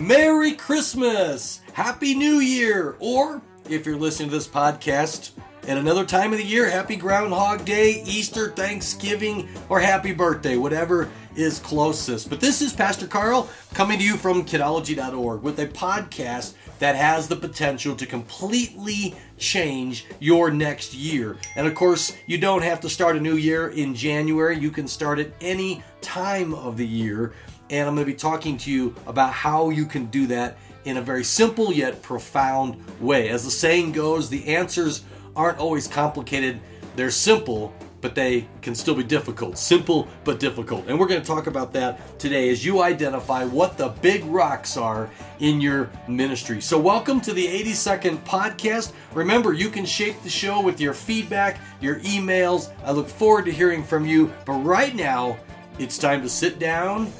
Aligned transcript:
Merry 0.00 0.52
Christmas! 0.52 1.60
Happy 1.74 2.14
New 2.14 2.36
Year! 2.36 2.96
Or, 3.00 3.42
if 3.68 3.84
you're 3.84 3.98
listening 3.98 4.30
to 4.30 4.34
this 4.34 4.48
podcast 4.48 5.32
at 5.68 5.76
another 5.76 6.06
time 6.06 6.32
of 6.32 6.38
the 6.38 6.44
year, 6.44 6.70
Happy 6.70 6.96
Groundhog 6.96 7.66
Day, 7.66 8.02
Easter, 8.06 8.48
Thanksgiving, 8.52 9.46
or 9.68 9.78
Happy 9.78 10.14
Birthday, 10.14 10.56
whatever 10.56 11.10
is 11.36 11.58
closest. 11.58 12.30
But 12.30 12.40
this 12.40 12.62
is 12.62 12.72
Pastor 12.72 13.06
Karl 13.06 13.50
coming 13.74 13.98
to 13.98 14.04
you 14.04 14.16
from 14.16 14.46
kidology.org 14.46 15.42
with 15.42 15.60
a 15.60 15.66
podcast 15.66 16.54
that 16.78 16.96
has 16.96 17.28
the 17.28 17.36
potential 17.36 17.94
to 17.96 18.06
completely 18.06 19.14
change 19.36 20.06
your 20.18 20.50
next 20.50 20.94
year. 20.94 21.36
And 21.56 21.66
of 21.66 21.74
course, 21.74 22.16
you 22.26 22.38
don't 22.38 22.62
have 22.62 22.80
to 22.80 22.88
start 22.88 23.16
a 23.16 23.20
new 23.20 23.36
year 23.36 23.68
in 23.68 23.94
January, 23.94 24.58
you 24.58 24.70
can 24.70 24.88
start 24.88 25.18
at 25.18 25.34
any 25.42 25.82
time 26.00 26.54
of 26.54 26.78
the 26.78 26.86
year 26.86 27.34
and 27.70 27.88
I'm 27.88 27.94
going 27.94 28.04
to 28.04 28.12
be 28.12 28.18
talking 28.18 28.58
to 28.58 28.70
you 28.70 28.94
about 29.06 29.32
how 29.32 29.70
you 29.70 29.86
can 29.86 30.06
do 30.06 30.26
that 30.26 30.58
in 30.84 30.96
a 30.96 31.02
very 31.02 31.24
simple 31.24 31.72
yet 31.72 32.02
profound 32.02 32.82
way. 33.00 33.28
As 33.28 33.44
the 33.44 33.50
saying 33.50 33.92
goes, 33.92 34.28
the 34.28 34.46
answers 34.48 35.04
aren't 35.36 35.58
always 35.58 35.86
complicated, 35.86 36.60
they're 36.96 37.12
simple, 37.12 37.72
but 38.00 38.14
they 38.14 38.48
can 38.62 38.74
still 38.74 38.94
be 38.94 39.04
difficult. 39.04 39.56
Simple 39.56 40.08
but 40.24 40.40
difficult. 40.40 40.88
And 40.88 40.98
we're 40.98 41.06
going 41.06 41.20
to 41.20 41.26
talk 41.26 41.46
about 41.46 41.72
that 41.74 42.18
today 42.18 42.48
as 42.48 42.64
you 42.64 42.82
identify 42.82 43.44
what 43.44 43.78
the 43.78 43.88
big 43.88 44.24
rocks 44.24 44.76
are 44.76 45.08
in 45.38 45.60
your 45.60 45.90
ministry. 46.08 46.60
So, 46.60 46.78
welcome 46.78 47.20
to 47.20 47.32
the 47.32 47.46
80 47.46 47.74
second 47.74 48.24
podcast. 48.24 48.92
Remember, 49.12 49.52
you 49.52 49.68
can 49.68 49.84
shape 49.84 50.20
the 50.22 50.30
show 50.30 50.60
with 50.60 50.80
your 50.80 50.94
feedback, 50.94 51.60
your 51.80 52.00
emails. 52.00 52.72
I 52.84 52.90
look 52.90 53.08
forward 53.08 53.44
to 53.44 53.52
hearing 53.52 53.84
from 53.84 54.06
you. 54.06 54.32
But 54.44 54.54
right 54.64 54.94
now, 54.96 55.36
it's 55.78 55.98
time 55.98 56.22
to 56.22 56.28
sit 56.28 56.58
down 56.58 57.12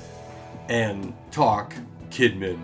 and 0.70 1.12
talk 1.32 1.74
Kidmin. 2.10 2.58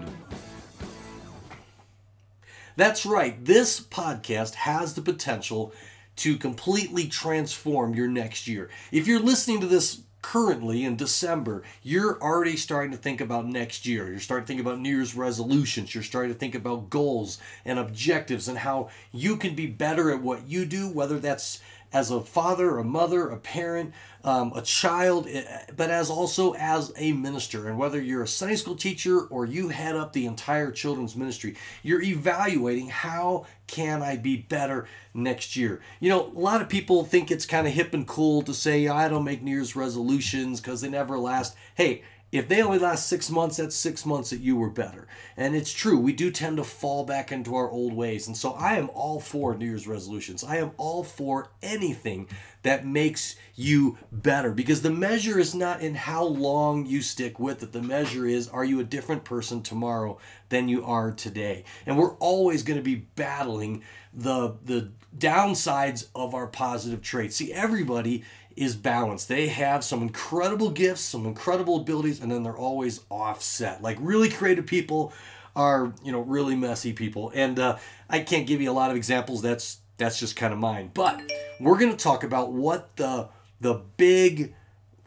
That's 2.77 3.05
right, 3.05 3.45
this 3.45 3.81
podcast 3.81 4.55
has 4.55 4.95
the 4.95 5.03
potential 5.03 5.73
to 6.17 6.37
completely 6.37 7.09
transform 7.09 7.95
your 7.95 8.07
next 8.07 8.47
year. 8.47 8.71
If 8.93 9.07
you're 9.07 9.21
listening 9.21 9.61
to 9.61 9.67
this 9.67 10.03
currently 10.23 10.85
in 10.85 10.97
December, 10.97 11.63
you're 11.83 12.21
already 12.23 12.57
starting 12.57 12.93
to 12.93 12.97
think 12.97 13.21
about 13.21 13.47
next 13.47 13.87
year. 13.87 14.09
You're 14.09 14.21
starting 14.21 14.45
to 14.45 14.49
think 14.49 14.61
about 14.61 14.81
New 14.81 14.91
Year's 14.97 15.15
resolutions. 15.15 15.95
You're 15.95 16.05
starting 16.05 16.33
to 16.33 16.39
think 16.39 16.55
about 16.55 16.91
goals 16.91 17.39
and 17.65 17.79
objectives 17.79 18.47
and 18.47 18.59
how 18.59 18.89
you 19.13 19.37
can 19.37 19.55
be 19.55 19.67
better 19.67 20.11
at 20.11 20.23
what 20.23 20.47
you 20.47 20.65
do, 20.65 20.89
whether 20.89 21.19
that's 21.19 21.61
as 21.93 22.11
a 22.11 22.21
father, 22.21 22.79
a 22.79 22.85
mother, 22.85 23.29
a 23.29 23.37
parent, 23.37 23.93
um, 24.25 24.53
a 24.55 24.63
child, 24.63 25.27
eh, 25.31 25.45
but 25.77 25.91
as 25.91 26.11
also 26.11 26.55
as 26.55 26.93
a 26.97 27.13
minister. 27.13 27.69
And 27.69 27.79
whether 27.79 28.01
you're 28.01 28.25
a 28.25 28.29
Sunday 28.29 28.57
school 28.57 28.75
teacher 28.75 29.21
or 29.21 29.47
you 29.47 29.69
head 29.69 29.97
up 29.97 30.13
the 30.13 30.27
entire 30.27 30.71
children's 30.73 31.15
ministry, 31.15 31.57
you're 31.83 32.03
evaluating 32.03 32.89
how 32.89 33.47
can 33.67 34.03
I 34.03 34.17
be 34.17 34.37
better 34.37 34.87
next 35.15 35.57
year. 35.57 35.81
You 36.01 36.11
know, 36.11 36.27
a 36.27 36.39
lot 36.39 36.61
of 36.61 36.69
people 36.69 37.05
think 37.05 37.31
it's 37.31 37.47
kind 37.47 37.67
of 37.67 37.73
hip 37.73 37.95
and 37.95 38.07
cool 38.07 38.43
to 38.43 38.55
say 38.55 38.89
I 38.89 39.09
don't 39.09 39.25
make 39.25 39.43
New 39.43 39.53
Year's 39.53 39.77
resolutions 39.77 40.61
because 40.61 40.81
they 40.81 40.89
never 40.89 41.19
last. 41.19 41.57
Hey, 41.75 42.03
if 42.33 42.49
they 42.49 42.61
only 42.61 42.79
last 42.79 43.09
six 43.09 43.31
months, 43.31 43.57
that's 43.57 43.77
six 43.77 44.05
months 44.05 44.31
that 44.31 44.41
you 44.41 44.57
were 44.57 44.71
better. 44.71 45.07
And 45.37 45.55
it's 45.55 45.73
true, 45.73 45.99
we 45.99 46.13
do 46.13 46.31
tend 46.31 46.57
to 46.57 46.65
fall 46.65 47.05
back 47.05 47.31
into 47.31 47.55
our 47.55 47.71
old 47.71 47.93
ways. 47.93 48.27
And 48.27 48.37
so 48.37 48.53
I 48.53 48.75
am 48.75 48.91
all 48.95 49.21
for 49.21 49.57
New 49.57 49.67
Year's 49.67 49.87
resolutions. 49.87 50.43
I 50.43 50.57
am 50.57 50.73
all 50.77 51.05
for 51.05 51.51
anything 51.63 52.29
that 52.63 52.85
makes 52.85 53.37
you 53.55 53.97
better 54.11 54.53
because 54.53 54.83
the 54.83 54.91
measure 54.91 55.39
is 55.39 55.55
not 55.55 55.81
in 55.81 55.95
how 55.95 56.25
long 56.25 56.85
you 56.85 57.01
stick 57.01 57.39
with 57.39 57.63
it. 57.63 57.71
The 57.71 57.81
measure 57.81 58.27
is 58.27 58.49
are 58.49 58.65
you 58.65 58.81
a 58.81 58.85
different 58.85 59.25
person 59.25 59.63
tomorrow 59.63 60.19
than 60.49 60.69
you 60.69 60.85
are 60.85 61.13
today? 61.13 61.63
And 61.87 61.97
we're 61.97 62.17
always 62.17 62.65
going 62.65 62.79
to 62.79 62.83
be 62.83 63.07
battling 63.15 63.85
the 64.13 64.57
the 64.65 64.91
downsides 65.17 66.09
of 66.15 66.35
our 66.35 66.47
positive 66.47 67.03
traits. 67.03 67.37
See, 67.37 67.53
everybody 67.53 68.25
is 68.57 68.75
balanced. 68.75 69.29
They 69.29 69.49
have 69.49 69.85
some 69.85 70.03
incredible 70.03 70.71
gifts, 70.71 71.03
some 71.03 71.27
incredible 71.27 71.77
abilities, 71.77 72.21
and 72.21 72.31
then 72.33 72.43
they're 72.43 72.57
always 72.57 73.01
offset. 73.11 73.83
Like 73.83 73.99
really 74.01 74.31
creative 74.31 74.67
people 74.67 75.13
are, 75.55 75.93
you 76.03 76.13
know, 76.13 76.21
really 76.21 76.57
messy 76.57 76.93
people. 76.93 77.33
And 77.35 77.59
uh, 77.59 77.79
I 78.09 78.21
can't 78.21 78.47
give 78.47 78.61
you 78.61 78.71
a 78.71 78.73
lot 78.73 78.91
of 78.91 78.97
examples. 78.97 79.43
That's 79.43 79.79
that's 79.99 80.19
just 80.19 80.37
kind 80.37 80.53
of 80.53 80.59
mine. 80.59 80.91
But 80.93 81.21
we're 81.61 81.79
going 81.79 81.91
to 81.91 81.97
talk 81.97 82.25
about 82.25 82.53
what 82.53 82.97
the 82.97 83.29
the 83.61 83.83
big 83.97 84.55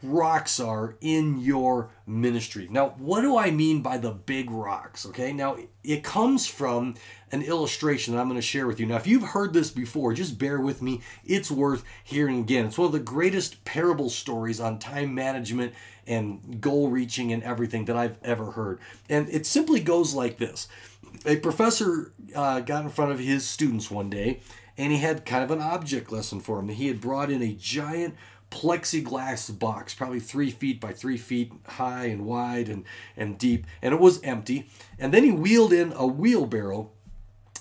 rocks 0.02 0.58
are 0.60 0.96
in 1.00 1.40
your 1.40 1.90
ministry. 2.06 2.68
Now, 2.70 2.90
what 2.98 3.20
do 3.20 3.36
I 3.36 3.50
mean 3.50 3.82
by 3.82 3.98
the 3.98 4.10
big 4.10 4.50
rocks? 4.50 5.06
Okay, 5.06 5.32
now 5.32 5.56
it 5.84 6.02
comes 6.02 6.46
from 6.46 6.94
an 7.32 7.42
illustration 7.42 8.14
that 8.14 8.20
I'm 8.20 8.28
going 8.28 8.40
to 8.40 8.46
share 8.46 8.66
with 8.66 8.80
you. 8.80 8.86
Now, 8.86 8.96
if 8.96 9.06
you've 9.06 9.22
heard 9.22 9.52
this 9.52 9.70
before, 9.70 10.12
just 10.12 10.38
bear 10.38 10.60
with 10.60 10.82
me. 10.82 11.00
It's 11.24 11.50
worth 11.50 11.84
hearing 12.02 12.40
again. 12.40 12.66
It's 12.66 12.78
one 12.78 12.86
of 12.86 12.92
the 12.92 13.00
greatest 13.00 13.64
parable 13.64 14.10
stories 14.10 14.60
on 14.60 14.78
time 14.78 15.14
management 15.14 15.74
and 16.06 16.60
goal 16.60 16.88
reaching 16.88 17.32
and 17.32 17.42
everything 17.42 17.84
that 17.84 17.96
I've 17.96 18.18
ever 18.22 18.52
heard. 18.52 18.80
And 19.08 19.28
it 19.28 19.46
simply 19.46 19.80
goes 19.80 20.14
like 20.14 20.38
this 20.38 20.68
A 21.24 21.36
professor 21.36 22.12
uh, 22.34 22.60
got 22.60 22.84
in 22.84 22.90
front 22.90 23.12
of 23.12 23.18
his 23.18 23.46
students 23.46 23.90
one 23.90 24.10
day 24.10 24.40
and 24.80 24.92
he 24.92 24.98
had 24.98 25.26
kind 25.26 25.44
of 25.44 25.50
an 25.50 25.60
object 25.60 26.10
lesson 26.10 26.40
for 26.40 26.56
them. 26.56 26.70
He 26.70 26.88
had 26.88 27.02
brought 27.02 27.30
in 27.30 27.42
a 27.42 27.52
giant 27.52 28.14
plexiglass 28.50 29.56
box, 29.58 29.94
probably 29.94 30.20
three 30.20 30.50
feet 30.50 30.80
by 30.80 30.92
three 30.92 31.16
feet 31.16 31.52
high 31.66 32.06
and 32.06 32.26
wide 32.26 32.68
and, 32.68 32.84
and 33.16 33.38
deep, 33.38 33.66
and 33.80 33.94
it 33.94 34.00
was 34.00 34.22
empty. 34.22 34.68
And 34.98 35.14
then 35.14 35.24
he 35.24 35.30
wheeled 35.30 35.72
in 35.72 35.92
a 35.92 36.06
wheelbarrow 36.06 36.90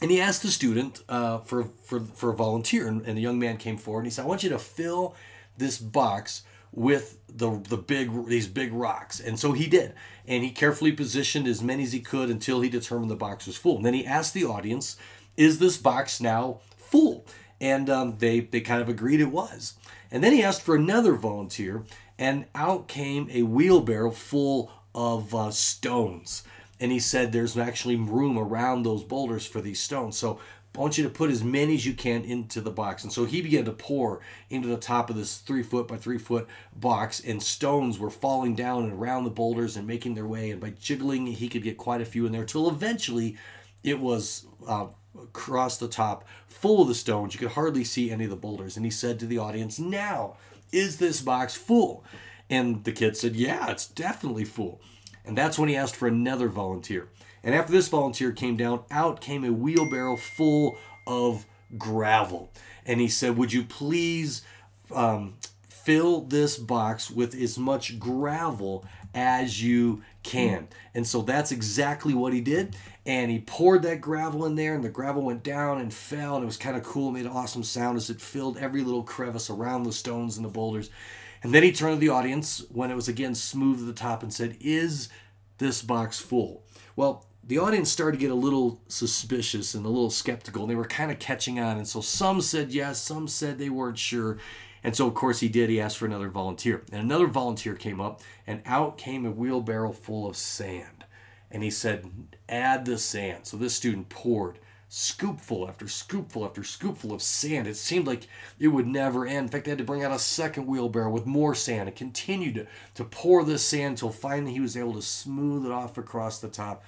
and 0.01 0.11
he 0.11 0.19
asked 0.19 0.41
the 0.41 0.51
student 0.51 1.03
uh, 1.09 1.39
for, 1.39 1.66
for, 1.83 2.00
for 2.00 2.31
a 2.31 2.35
volunteer. 2.35 2.88
And, 2.88 3.05
and 3.05 3.17
the 3.17 3.22
young 3.22 3.38
man 3.38 3.57
came 3.57 3.77
forward 3.77 4.01
and 4.01 4.07
he 4.07 4.11
said, 4.11 4.23
I 4.23 4.27
want 4.27 4.44
you 4.44 4.50
to 4.50 4.59
fill 4.59 5.16
this 5.57 5.77
box 5.77 6.44
with 6.72 7.17
the 7.27 7.61
the 7.67 7.77
big 7.77 8.27
these 8.27 8.47
big 8.47 8.71
rocks 8.71 9.19
and 9.19 9.39
so 9.39 9.53
he 9.53 9.66
did 9.66 9.94
and 10.27 10.44
he 10.44 10.51
carefully 10.51 10.91
positioned 10.91 11.47
as 11.47 11.63
many 11.63 11.81
as 11.81 11.91
he 11.91 12.00
could 12.00 12.29
until 12.29 12.61
he 12.61 12.69
determined 12.69 13.09
the 13.09 13.16
box 13.16 13.47
was 13.47 13.57
full 13.57 13.77
and 13.77 13.85
then 13.85 13.94
he 13.94 14.06
asked 14.06 14.35
the 14.35 14.45
audience 14.45 14.95
is 15.35 15.57
this 15.57 15.77
box 15.77 16.21
now 16.21 16.59
full 16.77 17.25
and 17.61 17.89
um, 17.89 18.17
they 18.19 18.39
they 18.39 18.61
kind 18.61 18.81
of 18.81 18.89
agreed 18.89 19.19
it 19.19 19.31
was 19.31 19.75
and 20.11 20.23
then 20.23 20.33
he 20.33 20.43
asked 20.43 20.61
for 20.61 20.75
another 20.75 21.13
volunteer, 21.13 21.83
and 22.17 22.45
out 22.55 22.87
came 22.87 23.29
a 23.31 23.43
wheelbarrow 23.43 24.11
full 24.11 24.71
of 24.95 25.33
uh, 25.35 25.51
stones. 25.51 26.43
And 26.79 26.91
he 26.91 26.99
said 26.99 27.31
there's 27.31 27.57
actually 27.57 27.95
room 27.95 28.37
around 28.37 28.83
those 28.83 29.03
boulders 29.03 29.45
for 29.45 29.61
these 29.61 29.81
stones. 29.81 30.17
So 30.17 30.39
I 30.75 30.79
want 30.79 30.97
you 30.97 31.03
to 31.03 31.09
put 31.09 31.29
as 31.29 31.43
many 31.43 31.75
as 31.75 31.85
you 31.85 31.93
can 31.93 32.23
into 32.23 32.61
the 32.61 32.71
box. 32.71 33.03
And 33.03 33.11
so 33.11 33.25
he 33.25 33.41
began 33.41 33.65
to 33.65 33.71
pour 33.71 34.21
into 34.49 34.67
the 34.67 34.77
top 34.77 35.09
of 35.09 35.15
this 35.15 35.37
three 35.37 35.63
foot 35.63 35.87
by 35.87 35.97
three 35.97 36.17
foot 36.17 36.47
box, 36.75 37.19
and 37.19 37.43
stones 37.43 37.99
were 37.99 38.09
falling 38.09 38.55
down 38.55 38.83
and 38.83 38.93
around 38.93 39.25
the 39.25 39.29
boulders 39.29 39.77
and 39.77 39.85
making 39.85 40.15
their 40.15 40.25
way. 40.25 40.51
And 40.51 40.61
by 40.61 40.71
jiggling, 40.71 41.27
he 41.27 41.49
could 41.49 41.63
get 41.63 41.77
quite 41.77 42.01
a 42.01 42.05
few 42.05 42.25
in 42.25 42.31
there 42.31 42.45
till 42.45 42.69
eventually 42.69 43.37
it 43.83 43.99
was 43.99 44.45
uh, 44.67 44.87
across 45.24 45.78
the 45.78 45.88
top, 45.88 46.28
full 46.47 46.81
of 46.81 46.88
the 46.88 46.96
stones. 46.96 47.34
You 47.34 47.40
could 47.40 47.52
hardly 47.52 47.84
see 47.84 48.12
any 48.12 48.25
of 48.25 48.30
the 48.30 48.35
boulders. 48.35 48.75
And 48.75 48.85
he 48.85 48.91
said 48.91 49.19
to 49.19 49.25
the 49.25 49.38
audience, 49.38 49.80
Now, 49.80 50.35
is 50.72 50.97
this 50.97 51.22
box 51.22 51.56
full? 51.56 52.03
And 52.50 52.84
the 52.84 52.91
kid 52.91 53.16
said, 53.16 53.35
Yeah, 53.35 53.69
it's 53.69 53.88
definitely 53.88 54.46
full. 54.46 54.81
And 55.25 55.38
that's 55.38 55.59
when 55.59 55.69
he 55.69 55.75
asked 55.75 55.96
for 55.96 56.07
another 56.07 56.47
volunteer. 56.47 57.09
And 57.44 57.56
after 57.56 57.72
this 57.72 57.88
volunteer 57.88 58.31
came 58.31 58.57
down, 58.57 58.84
out 58.91 59.22
came 59.22 59.44
a 59.44 59.52
wheelbarrow 59.52 60.18
full 60.18 60.78
of 61.07 61.46
gravel. 61.78 62.51
And 62.86 63.00
he 63.00 63.07
said, 63.07 63.38
Would 63.38 63.53
you 63.53 63.63
please 63.63 64.41
um, 64.94 65.36
fill 65.89 66.22
this 66.22 66.55
box 66.55 67.09
with 67.09 67.33
as 67.33 67.57
much 67.57 67.97
gravel 67.97 68.85
as 69.16 69.63
you 69.63 70.03
can. 70.22 70.68
And 70.94 71.07
so 71.07 71.24
that's 71.24 71.51
exactly 71.51 72.13
what 72.13 72.31
he 72.31 72.41
did. 72.41 72.75
And 73.07 73.31
he 73.31 73.39
poured 73.39 73.81
that 73.81 74.00
gravel 74.00 74.45
in 74.45 74.53
there, 74.53 74.75
and 74.75 74.83
the 74.83 74.89
gravel 74.89 75.24
went 75.24 75.41
down 75.41 75.81
and 75.81 75.91
fell, 75.91 76.36
and 76.36 76.44
it 76.44 76.45
was 76.45 76.57
kind 76.57 76.77
of 76.77 76.83
cool, 76.83 77.09
it 77.09 77.13
made 77.13 77.25
an 77.25 77.31
awesome 77.31 77.63
sound 77.63 77.97
as 77.97 78.12
it 78.12 78.21
filled 78.21 78.59
every 78.59 78.83
little 78.83 79.01
crevice 79.01 79.50
around 79.50 79.81
the 79.81 79.91
stones 79.91 80.38
and 80.38 80.45
the 80.45 80.50
boulders. 80.50 80.91
And 81.41 81.56
then 81.56 81.63
he 81.63 81.71
turned 81.71 81.95
to 81.95 82.00
the 82.00 82.13
audience 82.13 82.63
when 82.69 82.91
it 82.91 82.95
was 82.95 83.07
again 83.07 83.33
smooth 83.33 83.80
at 83.80 83.88
the 83.88 83.94
top 83.94 84.21
and 84.21 84.31
said, 84.31 84.57
Is 84.59 85.09
this 85.57 85.81
box 85.81 86.19
full? 86.19 86.65
Well, 86.95 87.25
the 87.44 87.57
audience 87.57 87.89
started 87.89 88.19
to 88.19 88.21
get 88.21 88.30
a 88.30 88.36
little 88.36 88.80
suspicious 88.89 89.74
and 89.74 89.88
a 89.88 89.89
little 89.89 90.12
skeptical, 90.12 90.62
and 90.62 90.69
they 90.69 90.75
were 90.75 90.86
kind 90.86 91.09
of 91.09 91.18
catching 91.18 91.59
on. 91.59 91.77
And 91.77 91.88
so 91.88 92.00
some 92.00 92.41
said 92.41 92.71
yes, 92.71 93.01
some 93.01 93.27
said 93.27 93.57
they 93.57 93.71
weren't 93.71 93.97
sure. 93.97 94.38
And 94.83 94.95
so, 94.95 95.07
of 95.07 95.13
course, 95.13 95.39
he 95.39 95.49
did. 95.49 95.69
He 95.69 95.81
asked 95.81 95.97
for 95.97 96.05
another 96.05 96.29
volunteer. 96.29 96.83
And 96.91 97.01
another 97.01 97.27
volunteer 97.27 97.75
came 97.75 97.99
up, 97.99 98.21
and 98.47 98.61
out 98.65 98.97
came 98.97 99.25
a 99.25 99.31
wheelbarrow 99.31 99.91
full 99.91 100.27
of 100.27 100.37
sand. 100.37 101.05
And 101.51 101.63
he 101.63 101.71
said, 101.71 102.09
Add 102.47 102.85
the 102.85 102.97
sand. 102.97 103.45
So 103.45 103.57
this 103.57 103.75
student 103.75 104.09
poured 104.09 104.59
scoopful 104.89 105.69
after 105.69 105.85
scoopful 105.85 106.45
after 106.45 106.61
scoopful 106.61 107.13
of 107.13 107.21
sand. 107.21 107.67
It 107.67 107.77
seemed 107.77 108.07
like 108.07 108.27
it 108.57 108.69
would 108.69 108.87
never 108.87 109.25
end. 109.25 109.45
In 109.45 109.47
fact, 109.49 109.65
they 109.65 109.71
had 109.71 109.77
to 109.77 109.83
bring 109.83 110.03
out 110.03 110.11
a 110.11 110.19
second 110.19 110.65
wheelbarrow 110.65 111.11
with 111.11 111.25
more 111.25 111.53
sand 111.53 111.87
and 111.87 111.95
continued 111.95 112.55
to, 112.55 112.67
to 112.95 113.03
pour 113.03 113.43
this 113.43 113.63
sand 113.63 113.91
until 113.91 114.09
finally 114.09 114.53
he 114.53 114.59
was 114.59 114.75
able 114.75 114.93
to 114.93 115.01
smooth 115.01 115.65
it 115.65 115.71
off 115.71 115.97
across 115.97 116.39
the 116.39 116.49
top. 116.49 116.83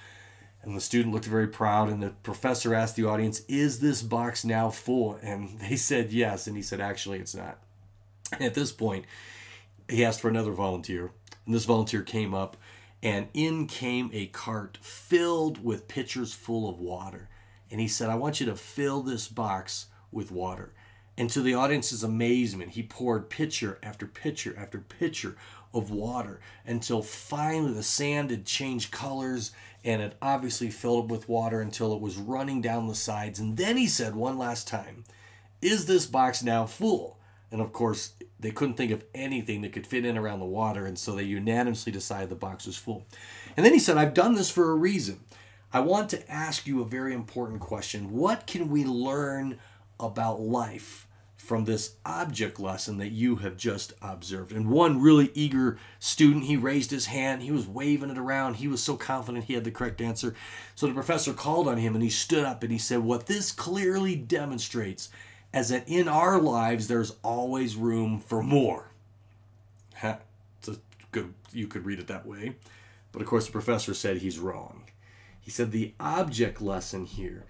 And 0.63 0.75
the 0.75 0.81
student 0.81 1.13
looked 1.13 1.25
very 1.25 1.47
proud, 1.47 1.89
and 1.89 2.03
the 2.03 2.11
professor 2.21 2.75
asked 2.75 2.95
the 2.95 3.07
audience, 3.07 3.41
Is 3.47 3.79
this 3.79 4.03
box 4.03 4.45
now 4.45 4.69
full? 4.69 5.17
And 5.21 5.59
they 5.59 5.75
said 5.75 6.11
yes. 6.11 6.47
And 6.47 6.55
he 6.55 6.61
said, 6.61 6.79
Actually, 6.79 7.19
it's 7.19 7.35
not. 7.35 7.57
At 8.39 8.53
this 8.53 8.71
point, 8.71 9.05
he 9.89 10.05
asked 10.05 10.21
for 10.21 10.29
another 10.29 10.51
volunteer. 10.51 11.11
And 11.45 11.55
this 11.55 11.65
volunteer 11.65 12.01
came 12.01 12.33
up, 12.33 12.57
and 13.01 13.27
in 13.33 13.67
came 13.67 14.09
a 14.13 14.27
cart 14.27 14.77
filled 14.81 15.63
with 15.63 15.87
pitchers 15.87 16.33
full 16.33 16.69
of 16.69 16.79
water. 16.79 17.29
And 17.69 17.79
he 17.79 17.87
said, 17.87 18.09
I 18.09 18.15
want 18.15 18.39
you 18.39 18.45
to 18.47 18.55
fill 18.55 19.01
this 19.01 19.27
box 19.27 19.87
with 20.11 20.31
water. 20.31 20.73
And 21.17 21.29
to 21.31 21.41
the 21.41 21.53
audience's 21.53 22.03
amazement, 22.03 22.71
he 22.71 22.83
poured 22.83 23.29
pitcher 23.29 23.79
after 23.83 24.07
pitcher 24.07 24.55
after 24.57 24.79
pitcher 24.79 25.35
of 25.73 25.89
water 25.89 26.39
until 26.65 27.01
finally 27.01 27.73
the 27.73 27.83
sand 27.83 28.29
had 28.29 28.45
changed 28.45 28.91
colors 28.91 29.51
and 29.83 30.01
it 30.01 30.15
obviously 30.21 30.69
filled 30.69 31.05
up 31.05 31.11
with 31.11 31.29
water 31.29 31.61
until 31.61 31.93
it 31.93 32.01
was 32.01 32.17
running 32.17 32.61
down 32.61 32.87
the 32.87 32.95
sides. 32.95 33.39
And 33.39 33.57
then 33.57 33.77
he 33.77 33.87
said 33.87 34.15
one 34.15 34.37
last 34.37 34.67
time, 34.67 35.03
Is 35.61 35.85
this 35.85 36.05
box 36.05 36.43
now 36.43 36.65
full? 36.65 37.17
And 37.51 37.61
of 37.61 37.73
course, 37.73 38.13
they 38.39 38.51
couldn't 38.51 38.75
think 38.75 38.91
of 38.91 39.03
anything 39.13 39.61
that 39.61 39.73
could 39.73 39.85
fit 39.85 40.05
in 40.05 40.17
around 40.17 40.39
the 40.39 40.45
water, 40.45 40.85
and 40.85 40.97
so 40.97 41.15
they 41.15 41.23
unanimously 41.23 41.91
decided 41.91 42.29
the 42.29 42.35
box 42.35 42.65
was 42.65 42.77
full. 42.77 43.05
And 43.57 43.65
then 43.65 43.73
he 43.73 43.79
said, 43.79 43.97
I've 43.97 44.13
done 44.13 44.35
this 44.35 44.49
for 44.49 44.71
a 44.71 44.75
reason. 44.75 45.19
I 45.73 45.81
want 45.81 46.09
to 46.09 46.31
ask 46.31 46.65
you 46.65 46.81
a 46.81 46.85
very 46.85 47.13
important 47.13 47.59
question. 47.59 48.11
What 48.11 48.47
can 48.47 48.69
we 48.69 48.83
learn 48.83 49.59
about 49.99 50.41
life 50.41 51.07
from 51.41 51.65
this 51.65 51.95
object 52.05 52.59
lesson 52.59 52.99
that 52.99 53.09
you 53.09 53.37
have 53.37 53.57
just 53.57 53.93
observed. 54.01 54.51
And 54.51 54.69
one 54.69 55.01
really 55.01 55.31
eager 55.33 55.79
student, 55.99 56.45
he 56.45 56.55
raised 56.55 56.91
his 56.91 57.07
hand, 57.07 57.41
he 57.41 57.51
was 57.51 57.67
waving 57.67 58.11
it 58.11 58.17
around, 58.17 58.55
he 58.55 58.67
was 58.67 58.81
so 58.81 58.95
confident 58.95 59.45
he 59.45 59.55
had 59.55 59.63
the 59.63 59.71
correct 59.71 60.01
answer. 60.01 60.35
So 60.75 60.85
the 60.85 60.93
professor 60.93 61.33
called 61.33 61.67
on 61.67 61.77
him 61.77 61.95
and 61.95 62.03
he 62.03 62.11
stood 62.11 62.45
up 62.45 62.61
and 62.61 62.71
he 62.71 62.77
said, 62.77 62.99
What 62.99 63.25
this 63.25 63.51
clearly 63.51 64.15
demonstrates 64.15 65.09
is 65.53 65.69
that 65.69 65.87
in 65.87 66.07
our 66.07 66.39
lives 66.39 66.87
there's 66.87 67.15
always 67.23 67.75
room 67.75 68.19
for 68.19 68.41
more. 68.41 68.91
It's 70.03 70.67
a 70.67 70.77
good, 71.11 71.33
you 71.51 71.67
could 71.67 71.85
read 71.85 71.99
it 71.99 72.07
that 72.07 72.25
way. 72.25 72.55
But 73.11 73.21
of 73.21 73.27
course, 73.27 73.45
the 73.45 73.51
professor 73.51 73.93
said 73.93 74.17
he's 74.17 74.39
wrong. 74.39 74.83
He 75.41 75.51
said 75.51 75.71
the 75.71 75.93
object 75.99 76.61
lesson 76.61 77.05
here 77.05 77.45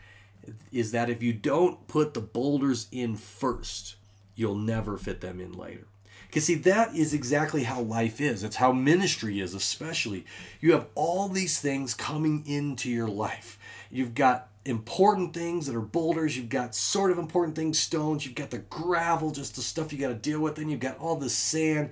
is 0.71 0.91
that 0.91 1.09
if 1.09 1.21
you 1.21 1.33
don't 1.33 1.87
put 1.87 2.13
the 2.13 2.21
boulders 2.21 2.87
in 2.91 3.15
first, 3.15 3.95
you'll 4.35 4.55
never 4.55 4.97
fit 4.97 5.21
them 5.21 5.39
in 5.39 5.53
later. 5.53 5.85
Because, 6.27 6.45
see, 6.45 6.55
that 6.55 6.95
is 6.95 7.13
exactly 7.13 7.63
how 7.63 7.81
life 7.81 8.21
is. 8.21 8.43
It's 8.43 8.55
how 8.55 8.71
ministry 8.71 9.41
is, 9.41 9.53
especially. 9.53 10.25
You 10.61 10.71
have 10.71 10.87
all 10.95 11.27
these 11.27 11.59
things 11.59 11.93
coming 11.93 12.43
into 12.47 12.89
your 12.89 13.09
life. 13.09 13.59
You've 13.91 14.15
got 14.15 14.47
important 14.65 15.33
things 15.33 15.67
that 15.67 15.75
are 15.75 15.81
boulders, 15.81 16.37
you've 16.37 16.49
got 16.49 16.75
sort 16.75 17.11
of 17.11 17.17
important 17.17 17.55
things, 17.55 17.79
stones, 17.79 18.25
you've 18.25 18.35
got 18.35 18.51
the 18.51 18.59
gravel, 18.59 19.31
just 19.31 19.55
the 19.55 19.61
stuff 19.61 19.91
you 19.91 19.99
got 19.99 20.09
to 20.09 20.13
deal 20.13 20.39
with, 20.39 20.57
and 20.59 20.69
you've 20.69 20.79
got 20.79 20.97
all 20.99 21.15
the 21.15 21.29
sand, 21.29 21.89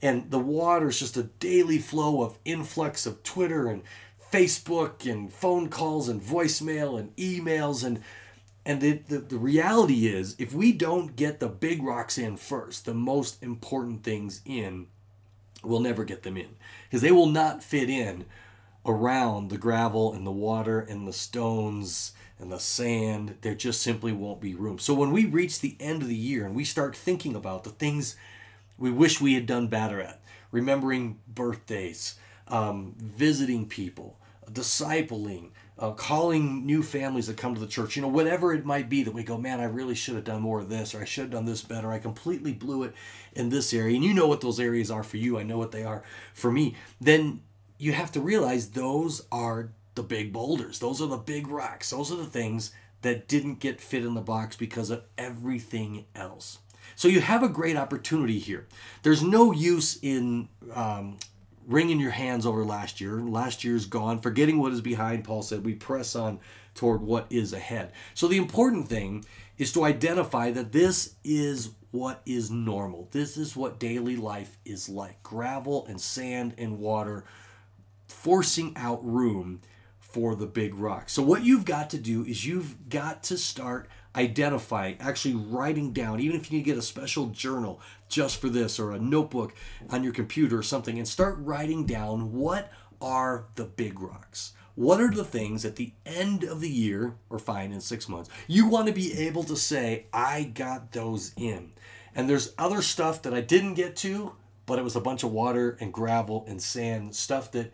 and 0.00 0.30
the 0.30 0.38
water 0.38 0.88
is 0.88 0.98
just 0.98 1.16
a 1.16 1.24
daily 1.24 1.78
flow 1.78 2.22
of 2.22 2.38
influx 2.44 3.06
of 3.06 3.22
Twitter 3.22 3.68
and 3.68 3.82
Facebook 4.32 5.10
and 5.10 5.32
phone 5.32 5.68
calls 5.68 6.08
and 6.08 6.22
voicemail 6.22 6.98
and 6.98 7.14
emails. 7.16 7.84
And 7.84 8.02
and 8.64 8.80
the, 8.80 8.92
the, 9.08 9.18
the 9.18 9.38
reality 9.38 10.06
is 10.06 10.36
if 10.38 10.52
we 10.54 10.72
don't 10.72 11.16
get 11.16 11.40
the 11.40 11.48
big 11.48 11.82
rocks 11.82 12.16
in 12.16 12.36
first, 12.36 12.84
the 12.84 12.94
most 12.94 13.42
important 13.42 14.04
things 14.04 14.40
in, 14.44 14.86
we'll 15.64 15.80
never 15.80 16.04
get 16.04 16.22
them 16.22 16.36
in. 16.36 16.50
Because 16.84 17.02
they 17.02 17.10
will 17.10 17.26
not 17.26 17.62
fit 17.62 17.90
in 17.90 18.24
around 18.84 19.50
the 19.50 19.58
gravel 19.58 20.12
and 20.12 20.26
the 20.26 20.32
water 20.32 20.80
and 20.80 21.06
the 21.06 21.12
stones 21.12 22.12
and 22.38 22.50
the 22.50 22.58
sand. 22.58 23.36
There 23.42 23.54
just 23.54 23.82
simply 23.82 24.12
won't 24.12 24.40
be 24.40 24.54
room. 24.54 24.78
So 24.78 24.94
when 24.94 25.12
we 25.12 25.26
reach 25.26 25.60
the 25.60 25.76
end 25.80 26.02
of 26.02 26.08
the 26.08 26.14
year 26.14 26.44
and 26.44 26.54
we 26.54 26.64
start 26.64 26.96
thinking 26.96 27.34
about 27.34 27.64
the 27.64 27.70
things 27.70 28.16
we 28.78 28.90
wish 28.90 29.20
we 29.20 29.34
had 29.34 29.46
done 29.46 29.68
better 29.68 30.00
at, 30.00 30.20
remembering 30.50 31.20
birthdays, 31.28 32.16
um, 32.48 32.94
visiting 32.98 33.66
people, 33.66 34.18
discipling, 34.50 35.50
uh, 35.78 35.92
calling 35.92 36.66
new 36.66 36.82
families 36.82 37.26
that 37.26 37.36
come 37.36 37.54
to 37.54 37.60
the 37.60 37.66
church, 37.66 37.96
you 37.96 38.02
know, 38.02 38.08
whatever 38.08 38.52
it 38.52 38.64
might 38.64 38.88
be 38.88 39.02
that 39.02 39.14
we 39.14 39.22
go, 39.22 39.38
man, 39.38 39.60
I 39.60 39.64
really 39.64 39.94
should 39.94 40.14
have 40.14 40.24
done 40.24 40.42
more 40.42 40.60
of 40.60 40.68
this, 40.68 40.94
or 40.94 41.00
I 41.00 41.04
should 41.04 41.22
have 41.22 41.30
done 41.30 41.44
this 41.44 41.62
better. 41.62 41.92
I 41.92 41.98
completely 41.98 42.52
blew 42.52 42.82
it 42.82 42.94
in 43.34 43.48
this 43.48 43.72
area. 43.72 43.94
And 43.94 44.04
you 44.04 44.14
know 44.14 44.26
what 44.26 44.40
those 44.40 44.60
areas 44.60 44.90
are 44.90 45.02
for 45.02 45.16
you. 45.16 45.38
I 45.38 45.42
know 45.44 45.58
what 45.58 45.72
they 45.72 45.84
are 45.84 46.02
for 46.34 46.50
me. 46.50 46.76
Then 47.00 47.40
you 47.82 47.90
have 47.90 48.12
to 48.12 48.20
realize 48.20 48.70
those 48.70 49.26
are 49.32 49.72
the 49.96 50.04
big 50.04 50.32
boulders. 50.32 50.78
Those 50.78 51.02
are 51.02 51.08
the 51.08 51.16
big 51.16 51.48
rocks. 51.48 51.90
Those 51.90 52.12
are 52.12 52.16
the 52.16 52.24
things 52.24 52.70
that 53.00 53.26
didn't 53.26 53.58
get 53.58 53.80
fit 53.80 54.04
in 54.04 54.14
the 54.14 54.20
box 54.20 54.54
because 54.54 54.90
of 54.90 55.02
everything 55.18 56.04
else. 56.14 56.60
So 56.94 57.08
you 57.08 57.20
have 57.20 57.42
a 57.42 57.48
great 57.48 57.76
opportunity 57.76 58.38
here. 58.38 58.68
There's 59.02 59.20
no 59.20 59.50
use 59.50 59.98
in 60.00 60.48
um, 60.72 61.18
wringing 61.66 61.98
your 61.98 62.12
hands 62.12 62.46
over 62.46 62.64
last 62.64 63.00
year. 63.00 63.20
Last 63.20 63.64
year's 63.64 63.86
gone. 63.86 64.20
Forgetting 64.20 64.60
what 64.60 64.72
is 64.72 64.80
behind, 64.80 65.24
Paul 65.24 65.42
said, 65.42 65.64
we 65.64 65.74
press 65.74 66.14
on 66.14 66.38
toward 66.76 67.02
what 67.02 67.26
is 67.30 67.52
ahead. 67.52 67.90
So 68.14 68.28
the 68.28 68.38
important 68.38 68.88
thing 68.88 69.24
is 69.58 69.72
to 69.72 69.82
identify 69.82 70.52
that 70.52 70.70
this 70.70 71.16
is 71.24 71.70
what 71.90 72.22
is 72.26 72.48
normal. 72.48 73.08
This 73.10 73.36
is 73.36 73.56
what 73.56 73.80
daily 73.80 74.14
life 74.14 74.56
is 74.64 74.88
like 74.88 75.20
gravel 75.24 75.84
and 75.88 76.00
sand 76.00 76.54
and 76.58 76.78
water 76.78 77.24
forcing 78.12 78.76
out 78.76 79.04
room 79.04 79.60
for 79.98 80.34
the 80.34 80.46
big 80.46 80.74
rock. 80.74 81.08
So, 81.08 81.22
what 81.22 81.44
you've 81.44 81.64
got 81.64 81.90
to 81.90 81.98
do 81.98 82.24
is 82.24 82.46
you've 82.46 82.88
got 82.88 83.22
to 83.24 83.38
start 83.38 83.88
identifying, 84.14 84.96
actually 85.00 85.34
writing 85.34 85.92
down, 85.92 86.20
even 86.20 86.36
if 86.36 86.50
you 86.50 86.58
need 86.58 86.64
to 86.64 86.70
get 86.70 86.78
a 86.78 86.82
special 86.82 87.26
journal 87.28 87.80
just 88.08 88.40
for 88.40 88.50
this 88.50 88.78
or 88.78 88.92
a 88.92 88.98
notebook 88.98 89.54
on 89.88 90.04
your 90.04 90.12
computer 90.12 90.58
or 90.58 90.62
something, 90.62 90.98
and 90.98 91.08
start 91.08 91.36
writing 91.38 91.86
down 91.86 92.32
what 92.32 92.70
are 93.00 93.46
the 93.54 93.64
big 93.64 94.00
rocks. 94.00 94.52
What 94.74 95.00
are 95.00 95.10
the 95.10 95.24
things 95.24 95.64
at 95.64 95.76
the 95.76 95.92
end 96.06 96.44
of 96.44 96.60
the 96.60 96.70
year, 96.70 97.16
or 97.28 97.38
fine, 97.38 97.72
in 97.72 97.80
six 97.80 98.08
months, 98.08 98.30
you 98.46 98.66
want 98.66 98.86
to 98.86 98.92
be 98.92 99.12
able 99.18 99.44
to 99.44 99.56
say, 99.56 100.06
I 100.12 100.44
got 100.44 100.92
those 100.92 101.32
in. 101.36 101.72
And 102.14 102.28
there's 102.28 102.54
other 102.58 102.82
stuff 102.82 103.22
that 103.22 103.34
I 103.34 103.40
didn't 103.40 103.74
get 103.74 103.96
to, 103.96 104.34
but 104.66 104.78
it 104.78 104.84
was 104.84 104.96
a 104.96 105.00
bunch 105.00 105.22
of 105.22 105.32
water 105.32 105.76
and 105.80 105.92
gravel 105.92 106.44
and 106.46 106.62
sand, 106.62 107.14
stuff 107.14 107.52
that 107.52 107.72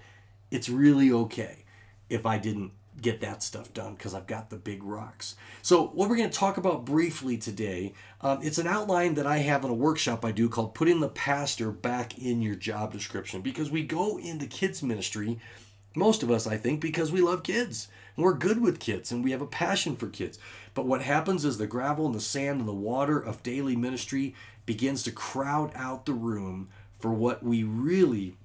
it's 0.51 0.69
really 0.69 1.13
okay 1.13 1.65
if 2.09 2.27
I 2.27 2.39
didn't 2.39 2.73
get 3.01 3.21
that 3.21 3.43
stuff 3.43 3.73
done 3.73 3.95
because 3.95 4.15
I've 4.15 4.27
got 4.27 4.51
the 4.51 4.57
big 4.57 4.83
rocks. 4.83 5.37
So, 5.63 5.89
what 5.89 6.09
we're 6.09 6.17
going 6.17 6.31
to 6.31 6.37
talk 6.37 6.57
about 6.57 6.85
briefly 6.85 7.37
today, 7.37 7.95
um, 8.21 8.41
it's 8.43 8.59
an 8.59 8.67
outline 8.67 9.15
that 9.15 9.27
I 9.27 9.39
have 9.39 9.65
in 9.65 9.71
a 9.71 9.75
workshop 9.75 10.25
I 10.25 10.33
do 10.33 10.49
called 10.49 10.75
Putting 10.75 11.01
the 11.01 11.09
Pastor 11.09 11.71
Back 11.71 12.19
in 12.19 12.43
Your 12.43 12.57
Job 12.57 12.93
Description 12.93 13.41
because 13.41 13.71
we 13.71 13.83
go 13.83 14.19
into 14.19 14.47
kids' 14.47 14.83
ministry, 14.83 15.39
most 15.95 16.23
of 16.23 16.31
us, 16.31 16.47
I 16.47 16.57
think, 16.57 16.81
because 16.81 17.13
we 17.13 17.21
love 17.21 17.43
kids 17.43 17.89
and 18.17 18.25
we're 18.25 18.35
good 18.35 18.61
with 18.61 18.81
kids 18.81 19.13
and 19.13 19.23
we 19.23 19.31
have 19.31 19.43
a 19.43 19.47
passion 19.47 19.97
for 19.97 20.09
kids. 20.09 20.39
But 20.75 20.87
what 20.87 21.03
happens 21.03 21.45
is 21.45 21.59
the 21.59 21.67
gravel 21.67 22.07
and 22.07 22.15
the 22.15 22.21
sand 22.21 22.61
and 22.61 22.69
the 22.69 22.75
water 22.75 23.19
of 23.19 23.43
daily 23.43 23.77
ministry 23.77 24.35
begins 24.67 25.03
to 25.05 25.13
crowd 25.13 25.73
out 25.75 26.05
the 26.05 26.13
room 26.13 26.69
for 26.99 27.13
what 27.13 27.43
we 27.43 27.63
really 27.63 28.37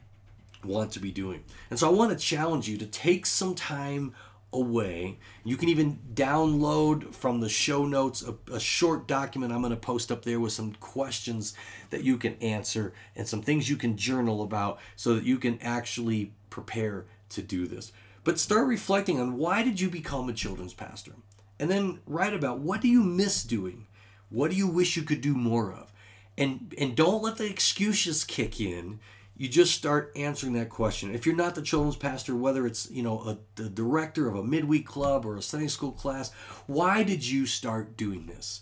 want 0.65 0.91
to 0.93 0.99
be 0.99 1.11
doing. 1.11 1.43
And 1.69 1.79
so 1.79 1.87
I 1.87 1.91
want 1.91 2.11
to 2.11 2.17
challenge 2.17 2.67
you 2.67 2.77
to 2.77 2.85
take 2.85 3.25
some 3.25 3.55
time 3.55 4.13
away. 4.53 5.17
You 5.43 5.57
can 5.57 5.69
even 5.69 5.99
download 6.13 7.13
from 7.13 7.39
the 7.39 7.49
show 7.49 7.85
notes 7.85 8.23
a, 8.23 8.35
a 8.53 8.59
short 8.59 9.07
document 9.07 9.51
I'm 9.51 9.61
going 9.61 9.71
to 9.71 9.77
post 9.77 10.11
up 10.11 10.23
there 10.23 10.39
with 10.39 10.53
some 10.53 10.73
questions 10.75 11.55
that 11.89 12.03
you 12.03 12.17
can 12.17 12.35
answer 12.35 12.93
and 13.15 13.27
some 13.27 13.41
things 13.41 13.69
you 13.69 13.75
can 13.75 13.97
journal 13.97 14.43
about 14.43 14.79
so 14.95 15.15
that 15.15 15.23
you 15.23 15.37
can 15.37 15.59
actually 15.61 16.33
prepare 16.49 17.05
to 17.29 17.41
do 17.41 17.67
this. 17.67 17.91
But 18.23 18.39
start 18.39 18.67
reflecting 18.67 19.19
on 19.19 19.37
why 19.37 19.63
did 19.63 19.81
you 19.81 19.89
become 19.89 20.29
a 20.29 20.33
children's 20.33 20.73
pastor? 20.73 21.13
And 21.59 21.69
then 21.69 21.99
write 22.05 22.33
about 22.33 22.59
what 22.59 22.81
do 22.81 22.87
you 22.87 23.03
miss 23.03 23.43
doing? 23.43 23.87
What 24.29 24.51
do 24.51 24.57
you 24.57 24.67
wish 24.67 24.95
you 24.95 25.03
could 25.03 25.21
do 25.21 25.35
more 25.35 25.71
of? 25.71 25.91
And 26.37 26.73
and 26.79 26.95
don't 26.95 27.21
let 27.21 27.37
the 27.37 27.45
excuses 27.45 28.23
kick 28.23 28.59
in 28.59 28.99
you 29.35 29.47
just 29.47 29.73
start 29.73 30.11
answering 30.15 30.53
that 30.53 30.69
question. 30.69 31.13
If 31.13 31.25
you're 31.25 31.35
not 31.35 31.55
the 31.55 31.61
children's 31.61 31.95
pastor, 31.95 32.35
whether 32.35 32.67
it's 32.67 32.89
you 32.91 33.03
know 33.03 33.19
a, 33.21 33.37
the 33.55 33.69
director 33.69 34.27
of 34.27 34.35
a 34.35 34.43
midweek 34.43 34.85
club 34.85 35.25
or 35.25 35.37
a 35.37 35.41
Sunday 35.41 35.67
school 35.67 35.91
class, 35.91 36.31
why 36.67 37.03
did 37.03 37.27
you 37.27 37.45
start 37.45 37.97
doing 37.97 38.27
this? 38.27 38.61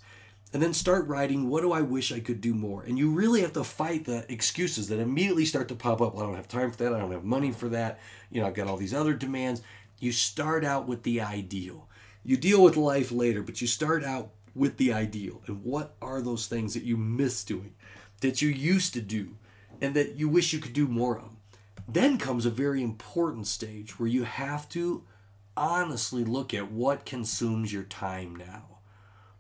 And 0.54 0.62
then 0.62 0.74
start 0.74 1.08
writing, 1.08 1.48
what 1.48 1.62
do 1.62 1.72
I 1.72 1.82
wish 1.82 2.12
I 2.12 2.20
could 2.20 2.42
do 2.42 2.54
more? 2.54 2.84
And 2.84 2.98
you 2.98 3.10
really 3.12 3.40
have 3.40 3.54
to 3.54 3.64
fight 3.64 4.04
the 4.04 4.30
excuses 4.30 4.90
that 4.90 5.00
immediately 5.00 5.46
start 5.46 5.70
to 5.70 5.76
pop 5.76 6.02
up. 6.02 6.14
Well, 6.14 6.24
I 6.24 6.28
don't 6.28 6.36
have 6.36 6.50
time 6.50 6.72
for 6.72 6.78
that. 6.84 6.94
I 6.94 7.00
don't 7.00 7.14
have 7.14 7.24
money 7.24 7.54
for 7.54 7.70
that. 7.70 8.00
You 8.30 8.42
know, 8.42 8.48
I've 8.48 8.54
got 8.54 8.68
all 8.68 8.76
these 8.76 8.94
other 8.94 9.14
demands. 9.14 9.62
You 10.00 10.12
start 10.12 10.66
out 10.66 10.90
with 10.90 11.04
the 11.04 11.22
ideal. 11.22 11.88
You 12.24 12.36
deal 12.36 12.62
with 12.62 12.76
life 12.76 13.14
later, 13.14 13.44
but 13.44 13.62
you 13.62 13.68
start 13.68 14.04
out 14.04 14.32
with 14.54 14.76
the 14.76 14.92
ideal. 14.92 15.42
And 15.48 15.64
what 15.64 15.96
are 16.02 16.22
those 16.22 16.48
things 16.48 16.74
that 16.74 16.84
you 16.84 16.98
miss 16.98 17.46
doing, 17.46 17.74
that 18.20 18.42
you 18.42 18.50
used 18.50 18.94
to 18.96 19.02
do, 19.02 19.38
and 19.82 19.96
that 19.96 20.16
you 20.16 20.30
wish 20.30 20.54
you 20.54 20.60
could 20.60 20.74
do 20.74 20.88
more 20.88 21.18
of. 21.18 21.36
Then 21.88 22.18
comes 22.18 22.46
a 22.46 22.52
very 22.52 22.84
important 22.84 23.48
stage 23.48 24.00
where 24.00 24.08
you 24.08 24.24
have 24.24 24.70
to 24.70 25.04
honestly 25.58 26.24
look 26.24 26.54
at 26.54 26.72
what 26.72 27.06
consumes 27.06 27.74
your 27.74 27.84
time 27.84 28.36
now. 28.36 28.80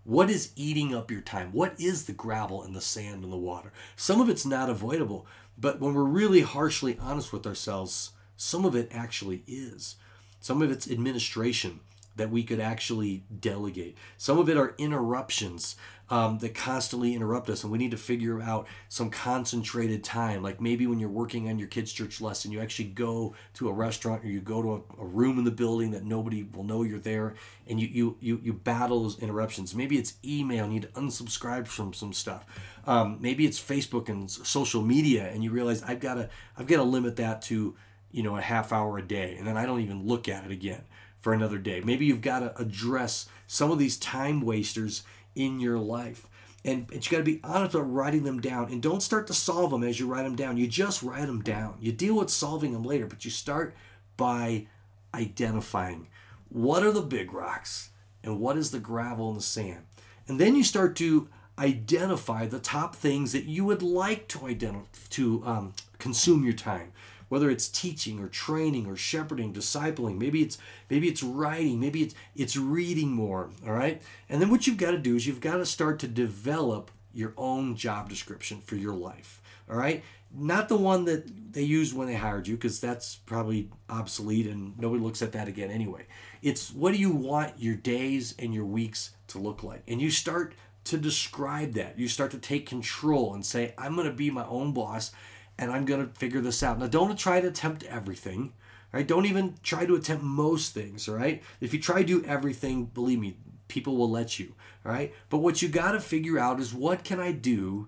What 0.03 0.29
is 0.29 0.51
eating 0.55 0.95
up 0.95 1.11
your 1.11 1.21
time? 1.21 1.51
What 1.51 1.79
is 1.79 2.05
the 2.05 2.11
gravel 2.11 2.63
and 2.63 2.75
the 2.75 2.81
sand 2.81 3.23
and 3.23 3.31
the 3.31 3.37
water? 3.37 3.71
Some 3.95 4.19
of 4.19 4.29
it's 4.29 4.45
not 4.45 4.69
avoidable, 4.69 5.27
but 5.57 5.79
when 5.79 5.93
we're 5.93 6.03
really 6.03 6.41
harshly 6.41 6.97
honest 6.99 7.31
with 7.31 7.45
ourselves, 7.45 8.11
some 8.35 8.65
of 8.65 8.75
it 8.75 8.89
actually 8.91 9.43
is. 9.45 9.95
Some 10.39 10.63
of 10.63 10.71
it's 10.71 10.89
administration 10.89 11.81
that 12.15 12.29
we 12.29 12.43
could 12.43 12.59
actually 12.59 13.23
delegate. 13.39 13.97
Some 14.17 14.37
of 14.37 14.49
it 14.49 14.57
are 14.57 14.75
interruptions 14.77 15.75
um, 16.11 16.39
that 16.39 16.53
constantly 16.53 17.15
interrupt 17.15 17.49
us, 17.49 17.63
and 17.63 17.71
we 17.71 17.77
need 17.77 17.91
to 17.91 17.97
figure 17.97 18.41
out 18.41 18.67
some 18.89 19.09
concentrated 19.09 20.03
time. 20.03 20.43
Like 20.43 20.59
maybe 20.59 20.85
when 20.85 20.99
you're 20.99 21.09
working 21.09 21.47
on 21.49 21.57
your 21.57 21.69
kids' 21.69 21.93
church 21.93 22.19
lesson, 22.19 22.51
you 22.51 22.59
actually 22.59 22.89
go 22.89 23.33
to 23.53 23.69
a 23.69 23.71
restaurant 23.71 24.25
or 24.25 24.27
you 24.27 24.41
go 24.41 24.61
to 24.61 24.73
a, 24.73 25.01
a 25.01 25.05
room 25.05 25.39
in 25.39 25.45
the 25.45 25.51
building 25.51 25.91
that 25.91 26.03
nobody 26.03 26.43
will 26.43 26.65
know 26.65 26.83
you're 26.83 26.99
there, 26.99 27.35
and 27.65 27.79
you 27.79 27.87
you 27.87 28.17
you 28.19 28.41
you 28.43 28.51
battle 28.51 29.03
those 29.03 29.19
interruptions. 29.19 29.73
Maybe 29.73 29.97
it's 29.97 30.15
email, 30.23 30.65
you 30.65 30.73
need 30.73 30.81
to 30.81 30.89
unsubscribe 30.89 31.65
from 31.65 31.93
some 31.93 32.11
stuff. 32.11 32.45
Um, 32.85 33.17
maybe 33.21 33.45
it's 33.45 33.59
Facebook 33.59 34.09
and 34.09 34.29
social 34.29 34.81
media, 34.81 35.29
and 35.31 35.45
you 35.45 35.51
realize 35.51 35.81
I've 35.81 36.01
got 36.01 36.15
to 36.15 36.29
I've 36.57 36.67
got 36.67 36.77
to 36.77 36.83
limit 36.83 37.15
that 37.15 37.41
to 37.43 37.73
you 38.11 38.21
know 38.21 38.35
a 38.35 38.41
half 38.41 38.73
hour 38.73 38.97
a 38.97 39.01
day, 39.01 39.37
and 39.37 39.47
then 39.47 39.55
I 39.55 39.65
don't 39.65 39.79
even 39.79 40.05
look 40.05 40.27
at 40.27 40.43
it 40.43 40.51
again 40.51 40.83
for 41.21 41.33
another 41.33 41.57
day. 41.57 41.81
Maybe 41.81 42.05
you've 42.05 42.21
got 42.21 42.39
to 42.39 42.59
address 42.59 43.29
some 43.47 43.71
of 43.71 43.79
these 43.79 43.97
time 43.97 44.41
wasters 44.41 45.03
in 45.35 45.59
your 45.59 45.77
life. 45.77 46.27
And, 46.65 46.87
and 46.91 47.03
you 47.03 47.11
got 47.11 47.17
to 47.17 47.23
be 47.23 47.39
honest 47.43 47.75
about 47.75 47.91
writing 47.91 48.23
them 48.23 48.41
down. 48.41 48.71
And 48.71 48.81
don't 48.81 49.01
start 49.01 49.27
to 49.27 49.33
solve 49.33 49.71
them 49.71 49.83
as 49.83 49.99
you 49.99 50.07
write 50.07 50.23
them 50.23 50.35
down. 50.35 50.57
You 50.57 50.67
just 50.67 51.01
write 51.01 51.27
them 51.27 51.41
down. 51.41 51.77
You 51.79 51.91
deal 51.91 52.15
with 52.15 52.29
solving 52.29 52.73
them 52.73 52.83
later, 52.83 53.07
but 53.07 53.23
you 53.25 53.31
start 53.31 53.75
by 54.17 54.67
identifying 55.13 56.07
what 56.49 56.83
are 56.83 56.91
the 56.91 57.01
big 57.01 57.33
rocks 57.33 57.89
and 58.23 58.39
what 58.39 58.57
is 58.57 58.71
the 58.71 58.79
gravel 58.79 59.29
and 59.29 59.39
the 59.39 59.43
sand. 59.43 59.85
And 60.27 60.39
then 60.39 60.55
you 60.55 60.63
start 60.63 60.95
to 60.97 61.29
identify 61.57 62.45
the 62.45 62.59
top 62.59 62.95
things 62.95 63.31
that 63.31 63.45
you 63.45 63.65
would 63.65 63.81
like 63.81 64.27
to 64.29 64.47
identify 64.47 64.85
to 65.09 65.43
um, 65.45 65.73
consume 65.99 66.43
your 66.43 66.53
time 66.53 66.91
whether 67.31 67.49
it's 67.49 67.69
teaching 67.69 68.19
or 68.19 68.27
training 68.27 68.85
or 68.85 68.97
shepherding 68.97 69.53
discipling 69.53 70.17
maybe 70.17 70.41
it's 70.41 70.57
maybe 70.89 71.07
it's 71.07 71.23
writing 71.23 71.79
maybe 71.79 72.03
it's 72.03 72.13
it's 72.35 72.57
reading 72.57 73.09
more 73.09 73.49
all 73.65 73.71
right? 73.71 74.01
And 74.27 74.41
then 74.41 74.49
what 74.49 74.67
you've 74.67 74.75
got 74.75 74.91
to 74.91 74.97
do 74.97 75.15
is 75.15 75.25
you've 75.25 75.39
got 75.39 75.57
to 75.57 75.65
start 75.65 75.99
to 75.99 76.07
develop 76.09 76.91
your 77.13 77.33
own 77.37 77.77
job 77.77 78.09
description 78.09 78.59
for 78.59 78.75
your 78.75 78.93
life 78.93 79.41
all 79.69 79.77
right? 79.77 80.03
Not 80.33 80.67
the 80.67 80.77
one 80.77 81.05
that 81.05 81.53
they 81.53 81.61
used 81.61 81.95
when 81.95 82.07
they 82.07 82.15
hired 82.15 82.47
you 82.47 82.55
because 82.55 82.81
that's 82.81 83.15
probably 83.15 83.69
obsolete 83.89 84.47
and 84.47 84.77
nobody 84.77 85.01
looks 85.01 85.21
at 85.21 85.31
that 85.31 85.47
again 85.47 85.71
anyway. 85.71 86.05
It's 86.41 86.71
what 86.71 86.91
do 86.91 86.99
you 86.99 87.11
want 87.11 87.53
your 87.59 87.75
days 87.75 88.35
and 88.39 88.53
your 88.53 88.65
weeks 88.65 89.11
to 89.27 89.39
look 89.39 89.63
like? 89.63 89.83
And 89.87 90.01
you 90.01 90.11
start 90.11 90.53
to 90.85 90.97
describe 90.97 91.73
that. 91.73 91.97
You 91.97 92.07
start 92.07 92.31
to 92.31 92.37
take 92.37 92.65
control 92.65 93.33
and 93.33 93.45
say 93.45 93.73
i'm 93.77 93.95
going 93.95 94.07
to 94.07 94.13
be 94.13 94.31
my 94.31 94.45
own 94.45 94.73
boss 94.73 95.11
and 95.57 95.71
I'm 95.71 95.85
going 95.85 96.07
to 96.07 96.13
figure 96.19 96.41
this 96.41 96.63
out. 96.63 96.79
Now, 96.79 96.87
don't 96.87 97.17
try 97.17 97.41
to 97.41 97.47
attempt 97.47 97.83
everything, 97.83 98.53
right? 98.91 99.07
Don't 99.07 99.25
even 99.25 99.55
try 99.63 99.85
to 99.85 99.95
attempt 99.95 100.23
most 100.23 100.73
things, 100.73 101.07
all 101.07 101.15
right? 101.15 101.43
If 101.59 101.73
you 101.73 101.79
try 101.79 102.01
to 102.01 102.07
do 102.07 102.25
everything, 102.25 102.85
believe 102.85 103.19
me, 103.19 103.37
people 103.67 103.95
will 103.95 104.09
let 104.09 104.39
you, 104.39 104.53
all 104.85 104.91
right? 104.91 105.13
But 105.29 105.39
what 105.39 105.61
you 105.61 105.69
got 105.69 105.93
to 105.93 105.99
figure 105.99 106.39
out 106.39 106.59
is 106.59 106.73
what 106.73 107.03
can 107.03 107.19
I 107.19 107.31
do 107.31 107.87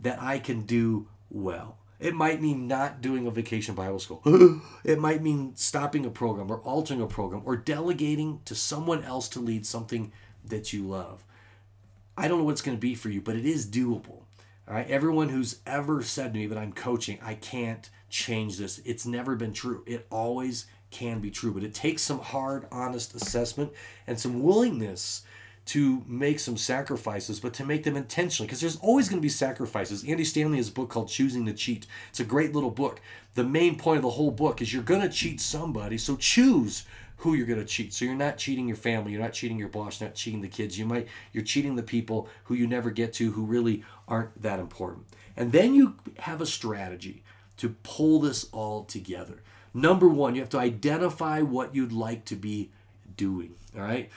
that 0.00 0.20
I 0.20 0.38
can 0.38 0.62
do 0.62 1.08
well? 1.30 1.78
It 2.02 2.16
might 2.16 2.42
mean 2.42 2.66
not 2.66 3.00
doing 3.00 3.28
a 3.28 3.30
vacation 3.30 3.76
Bible 3.76 4.00
school. 4.00 4.20
it 4.84 4.98
might 4.98 5.22
mean 5.22 5.54
stopping 5.54 6.04
a 6.04 6.10
program 6.10 6.50
or 6.50 6.58
altering 6.58 7.00
a 7.00 7.06
program 7.06 7.42
or 7.44 7.56
delegating 7.56 8.40
to 8.44 8.56
someone 8.56 9.04
else 9.04 9.28
to 9.30 9.40
lead 9.40 9.64
something 9.64 10.12
that 10.44 10.72
you 10.72 10.82
love. 10.82 11.24
I 12.16 12.26
don't 12.26 12.38
know 12.38 12.44
what 12.44 12.52
it's 12.52 12.62
going 12.62 12.76
to 12.76 12.80
be 12.80 12.96
for 12.96 13.08
you, 13.08 13.20
but 13.20 13.36
it 13.36 13.46
is 13.46 13.70
doable. 13.70 14.21
All 14.68 14.74
right, 14.74 14.88
everyone 14.88 15.28
who's 15.28 15.58
ever 15.66 16.04
said 16.04 16.32
to 16.32 16.38
me 16.38 16.46
that 16.46 16.56
I'm 16.56 16.72
coaching, 16.72 17.18
I 17.20 17.34
can't 17.34 17.90
change 18.08 18.58
this. 18.58 18.80
It's 18.84 19.04
never 19.04 19.34
been 19.34 19.52
true. 19.52 19.82
It 19.86 20.06
always 20.08 20.66
can 20.92 21.18
be 21.18 21.32
true, 21.32 21.52
but 21.52 21.64
it 21.64 21.74
takes 21.74 22.02
some 22.02 22.20
hard, 22.20 22.68
honest 22.70 23.12
assessment 23.14 23.72
and 24.06 24.20
some 24.20 24.40
willingness 24.40 25.22
to 25.64 26.04
make 26.06 26.38
some 26.38 26.56
sacrifices, 26.56 27.40
but 27.40 27.54
to 27.54 27.64
make 27.64 27.82
them 27.82 27.96
intentionally, 27.96 28.46
because 28.46 28.60
there's 28.60 28.76
always 28.76 29.08
going 29.08 29.18
to 29.18 29.22
be 29.22 29.28
sacrifices. 29.28 30.04
Andy 30.04 30.24
Stanley 30.24 30.58
has 30.58 30.68
a 30.68 30.72
book 30.72 30.90
called 30.90 31.08
Choosing 31.08 31.44
to 31.46 31.52
Cheat. 31.52 31.86
It's 32.10 32.20
a 32.20 32.24
great 32.24 32.54
little 32.54 32.70
book. 32.70 33.00
The 33.34 33.44
main 33.44 33.76
point 33.76 33.98
of 33.98 34.02
the 34.02 34.10
whole 34.10 34.30
book 34.30 34.62
is 34.62 34.72
you're 34.72 34.82
going 34.82 35.00
to 35.02 35.08
cheat 35.08 35.40
somebody, 35.40 35.98
so 35.98 36.16
choose 36.16 36.84
who 37.22 37.34
you're 37.34 37.46
going 37.46 37.58
to 37.60 37.64
cheat. 37.64 37.94
So 37.94 38.04
you're 38.04 38.14
not 38.14 38.36
cheating 38.36 38.66
your 38.66 38.76
family, 38.76 39.12
you're 39.12 39.22
not 39.22 39.32
cheating 39.32 39.58
your 39.58 39.68
boss, 39.68 40.00
not 40.00 40.14
cheating 40.14 40.40
the 40.40 40.48
kids. 40.48 40.76
You 40.76 40.86
might 40.86 41.06
you're 41.32 41.44
cheating 41.44 41.76
the 41.76 41.82
people 41.82 42.28
who 42.44 42.54
you 42.54 42.66
never 42.66 42.90
get 42.90 43.12
to 43.14 43.30
who 43.32 43.44
really 43.44 43.84
aren't 44.08 44.42
that 44.42 44.58
important. 44.58 45.06
And 45.36 45.52
then 45.52 45.72
you 45.72 45.94
have 46.18 46.40
a 46.40 46.46
strategy 46.46 47.22
to 47.58 47.76
pull 47.84 48.20
this 48.20 48.48
all 48.52 48.84
together. 48.84 49.42
Number 49.72 50.08
1, 50.08 50.34
you 50.34 50.40
have 50.40 50.50
to 50.50 50.58
identify 50.58 51.40
what 51.40 51.74
you'd 51.74 51.92
like 51.92 52.24
to 52.26 52.36
be 52.36 52.70
doing, 53.16 53.54
all 53.76 53.82
right? 53.82 54.10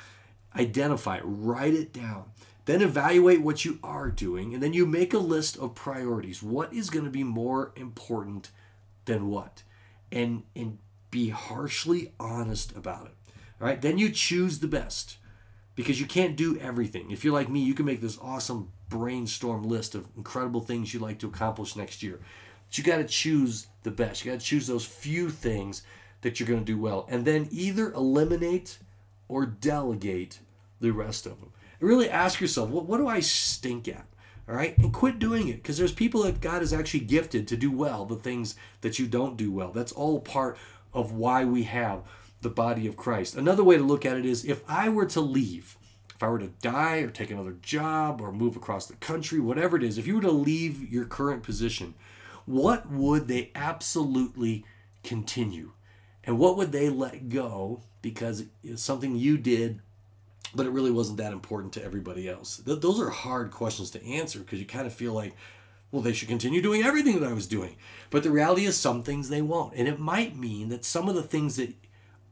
Identify 0.56 1.18
it, 1.18 1.24
write 1.26 1.74
it 1.74 1.94
down. 1.94 2.26
Then 2.66 2.82
evaluate 2.82 3.42
what 3.42 3.64
you 3.64 3.78
are 3.84 4.10
doing, 4.10 4.56
and 4.56 4.64
then 4.64 4.74
you 4.74 4.88
make 4.88 5.14
a 5.14 5.20
list 5.20 5.58
of 5.58 5.76
priorities. 5.76 6.42
What 6.42 6.74
is 6.74 6.90
going 6.90 7.06
to 7.06 7.12
be 7.12 7.24
more 7.24 7.72
important 7.76 8.50
than 9.06 9.30
what? 9.30 9.62
And 10.12 10.44
and 10.56 10.80
be 11.16 11.30
harshly 11.30 12.12
honest 12.20 12.76
about 12.76 13.06
it. 13.06 13.14
All 13.62 13.68
right, 13.68 13.82
then 13.82 13.98
you 13.98 14.10
choose 14.10 14.60
the 14.60 14.68
best 14.68 15.16
because 15.74 15.98
you 15.98 16.06
can't 16.06 16.36
do 16.36 16.58
everything. 16.60 17.10
If 17.10 17.24
you're 17.24 17.34
like 17.34 17.48
me, 17.48 17.62
you 17.62 17.74
can 17.74 17.86
make 17.86 18.02
this 18.02 18.18
awesome 18.22 18.74
brainstorm 18.90 19.64
list 19.64 19.96
of 19.96 20.10
incredible 20.18 20.60
things 20.60 20.94
you'd 20.94 21.02
like 21.02 21.20
to 21.20 21.28
accomplish 21.28 21.78
next 21.78 22.04
year. 22.04 22.20
But 22.68 22.78
you 22.78 22.84
got 22.84 22.98
to 22.98 23.06
choose 23.06 23.68
the 23.84 23.92
best. 23.92 24.26
You 24.26 24.32
got 24.34 24.42
to 24.42 24.46
choose 24.46 24.68
those 24.68 24.86
few 24.86 25.30
things 25.30 25.84
that 26.20 26.38
you're 26.38 26.50
going 26.50 26.60
to 26.60 26.66
do 26.66 26.78
well, 26.78 27.06
and 27.08 27.24
then 27.24 27.48
either 27.50 27.94
eliminate 27.94 28.80
or 29.30 29.46
delegate 29.46 30.40
the 30.82 30.92
rest 30.92 31.26
of 31.26 31.40
them. 31.40 31.54
And 31.80 31.88
really 31.88 32.10
ask 32.10 32.42
yourself, 32.42 32.70
what, 32.70 32.98
do 32.98 33.08
I 33.08 33.22
stink 33.22 33.88
at? 33.88 34.06
All 34.50 34.56
right, 34.56 34.78
and 34.78 34.94
quit 34.94 35.18
doing 35.18 35.48
it 35.48 35.64
because 35.64 35.78
there's 35.78 35.94
people 35.94 36.24
that 36.24 36.42
God 36.42 36.62
has 36.62 36.74
actually 36.74 37.00
gifted 37.00 37.48
to 37.48 37.58
do 37.58 37.72
well 37.72 38.06
the 38.06 38.16
things 38.16 38.56
that 38.82 39.00
you 39.00 39.08
don't 39.08 39.38
do 39.38 39.52
well. 39.52 39.72
That's 39.72 39.92
all 39.92 40.20
part 40.20 40.58
of 40.96 41.12
why 41.12 41.46
we 41.46 41.64
have 41.64 42.04
the 42.42 42.50
body 42.50 42.88
of 42.88 42.98
Christ. 42.98 43.36
Another 43.36 43.64
way 43.64 43.78
to 43.78 43.84
look 43.84 44.06
at 44.06 44.18
it 44.18 44.26
is 44.26 44.46
if 44.46 44.64
I 44.68 44.90
were 44.90 45.06
to 45.08 45.22
leave, 45.22 45.78
if 46.16 46.24
I 46.24 46.30
were 46.30 46.40
to 46.40 46.54
die 46.62 46.98
or 46.98 47.10
take 47.10 47.30
another 47.30 47.58
job 47.62 48.22
or 48.22 48.32
move 48.32 48.56
across 48.56 48.88
the 48.88 48.96
country, 48.96 49.40
whatever 49.40 49.78
it 49.78 49.84
is, 49.84 49.98
if 49.98 50.08
you 50.08 50.16
were 50.16 50.22
to 50.22 50.32
leave 50.32 50.92
your 50.92 51.06
current 51.06 51.44
position, 51.44 51.94
what 52.46 52.90
would 52.90 53.28
they 53.28 53.52
absolutely 53.54 54.64
continue? 55.04 55.72
And 56.24 56.40
what 56.40 56.58
would 56.58 56.72
they 56.72 56.90
let 56.90 57.30
go 57.30 57.82
because 58.02 58.46
it's 58.64 58.82
something 58.82 59.16
you 59.16 59.38
did, 59.38 59.82
but 60.54 60.66
it 60.66 60.72
really 60.72 60.92
wasn't 60.92 61.18
that 61.18 61.34
important 61.34 61.74
to 61.74 61.84
everybody 61.84 62.30
else? 62.30 62.58
Th- 62.58 62.80
those 62.80 63.00
are 63.00 63.10
hard 63.10 63.52
questions 63.52 63.92
to 63.92 64.06
answer 64.06 64.40
because 64.40 64.60
you 64.60 64.66
kind 64.66 64.88
of 64.88 64.94
feel 64.94 65.14
like, 65.14 65.36
well, 65.92 66.02
they 66.02 66.14
should 66.14 66.28
continue 66.28 66.62
doing 66.62 66.84
everything 66.84 67.20
that 67.20 67.30
I 67.30 67.34
was 67.34 67.48
doing. 67.48 67.76
But 68.10 68.24
the 68.24 68.32
reality 68.32 68.66
is, 68.66 68.78
some 68.78 69.04
things 69.04 69.30
they 69.30 69.42
won't. 69.42 69.76
And 69.76 69.88
it 69.88 70.00
might 70.00 70.36
mean 70.36 70.70
that 70.70 70.86
some 70.86 71.08
of 71.08 71.16
the 71.16 71.24
things 71.24 71.56
that 71.56 71.74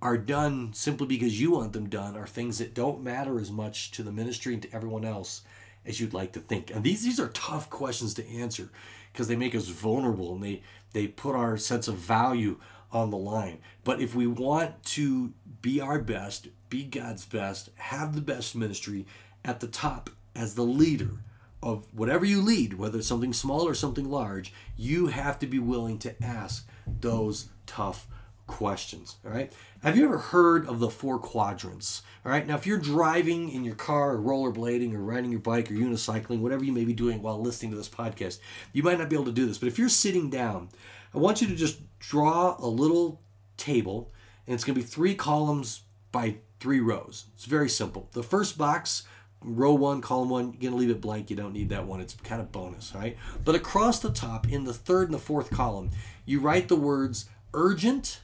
are 0.01 0.17
done 0.17 0.74
simply 0.74 1.07
because 1.07 1.39
you 1.39 1.51
want 1.51 1.72
them 1.72 1.88
done 1.88 2.17
are 2.17 2.27
things 2.27 2.57
that 2.57 2.74
don't 2.74 3.01
matter 3.01 3.39
as 3.39 3.50
much 3.51 3.91
to 3.91 4.03
the 4.03 4.12
ministry 4.12 4.53
and 4.53 4.62
to 4.62 4.75
everyone 4.75 5.05
else 5.05 5.43
as 5.86 6.00
you'd 6.00 6.13
like 6.13 6.33
to 6.33 6.39
think. 6.39 6.72
And 6.72 6.83
these, 6.83 7.03
these 7.03 7.19
are 7.19 7.29
tough 7.29 7.69
questions 7.69 8.13
to 8.15 8.27
answer 8.27 8.69
because 9.12 9.27
they 9.27 9.36
make 9.36 9.55
us 9.55 9.67
vulnerable 9.67 10.33
and 10.33 10.43
they, 10.43 10.62
they 10.91 11.07
put 11.07 11.36
our 11.36 11.55
sense 11.57 11.88
of 11.88 11.95
value 11.95 12.60
on 12.91 13.12
the 13.12 13.17
line. 13.17 13.60
But 13.83 14.01
if 14.01 14.13
we 14.13 14.27
want 14.27 14.83
to 14.83 15.33
be 15.62 15.79
our 15.79 16.00
best, 16.00 16.50
be 16.69 16.83
God's 16.83 17.25
best, 17.25 17.69
have 17.75 18.13
the 18.13 18.22
best 18.22 18.55
ministry 18.55 19.05
at 19.45 19.60
the 19.60 19.67
top 19.67 20.10
as 20.36 20.55
the 20.55 20.63
leader, 20.63 21.24
of 21.63 21.88
whatever 21.93 22.25
you 22.25 22.41
lead, 22.41 22.74
whether 22.74 23.00
it's 23.00 23.08
something 23.08 23.34
small 23.34 23.67
or 23.67 23.74
something 23.74 24.10
large, 24.10 24.53
you 24.77 25.08
have 25.08 25.39
to 25.39 25.48
be 25.48 25.60
willing 25.60 25.98
to 26.00 26.24
ask 26.24 26.67
those 26.86 27.50
tough 27.65 28.08
questions. 28.46 29.15
All 29.25 29.32
right. 29.32 29.51
Have 29.82 29.98
you 29.98 30.05
ever 30.05 30.17
heard 30.17 30.67
of 30.67 30.79
the 30.79 30.89
four 30.89 31.17
quadrants? 31.17 32.03
All 32.25 32.32
right. 32.32 32.46
Now, 32.46 32.55
if 32.55 32.67
you're 32.67 32.77
driving 32.77 33.50
in 33.50 33.63
your 33.63 33.75
car, 33.75 34.15
or 34.15 34.20
rollerblading, 34.20 34.93
or 34.93 35.00
riding 35.00 35.32
your 35.32 35.39
bike, 35.39 35.72
or 35.72 35.75
unicycling, 35.75 36.39
whatever 36.39 36.63
you 36.63 36.74
may 36.74 36.86
be 36.86 36.93
doing 36.93 37.22
while 37.22 37.41
listening 37.41 37.72
to 37.72 37.77
this 37.77 37.89
podcast, 37.89 38.39
you 38.74 38.84
might 38.84 39.00
not 39.00 39.10
be 39.10 39.15
able 39.15 39.25
to 39.25 39.32
do 39.32 39.46
this. 39.46 39.58
But 39.58 39.67
if 39.67 39.79
you're 39.79 39.89
sitting 39.89 40.29
down, 40.29 40.70
I 41.13 41.17
want 41.17 41.41
you 41.41 41.48
to 41.48 41.55
just 41.55 41.79
draw 42.00 42.58
a 42.60 42.67
little 42.67 43.22
table, 43.58 44.12
and 44.46 44.53
it's 44.53 44.63
going 44.63 44.75
to 44.75 44.82
be 44.82 44.88
three 44.88 45.15
columns 45.15 45.84
by 46.12 46.36
three 46.60 46.79
rows. 46.79 47.25
It's 47.36 47.46
very 47.46 47.70
simple. 47.70 48.10
The 48.12 48.24
first 48.24 48.58
box 48.58 49.03
row 49.43 49.73
one, 49.73 50.01
column 50.01 50.29
one, 50.29 50.53
you're 50.53 50.71
gonna 50.71 50.79
leave 50.79 50.89
it 50.89 51.01
blank. 51.01 51.29
You 51.29 51.35
don't 51.35 51.53
need 51.53 51.69
that 51.69 51.85
one. 51.85 52.00
It's 52.01 52.15
kind 52.15 52.41
of 52.41 52.51
bonus, 52.51 52.93
right? 52.95 53.17
But 53.43 53.55
across 53.55 54.00
the 54.00 54.12
top, 54.12 54.50
in 54.50 54.63
the 54.63 54.73
third 54.73 55.05
and 55.05 55.13
the 55.13 55.19
fourth 55.19 55.50
column, 55.50 55.91
you 56.25 56.39
write 56.39 56.67
the 56.67 56.75
words 56.75 57.29
urgent 57.53 58.21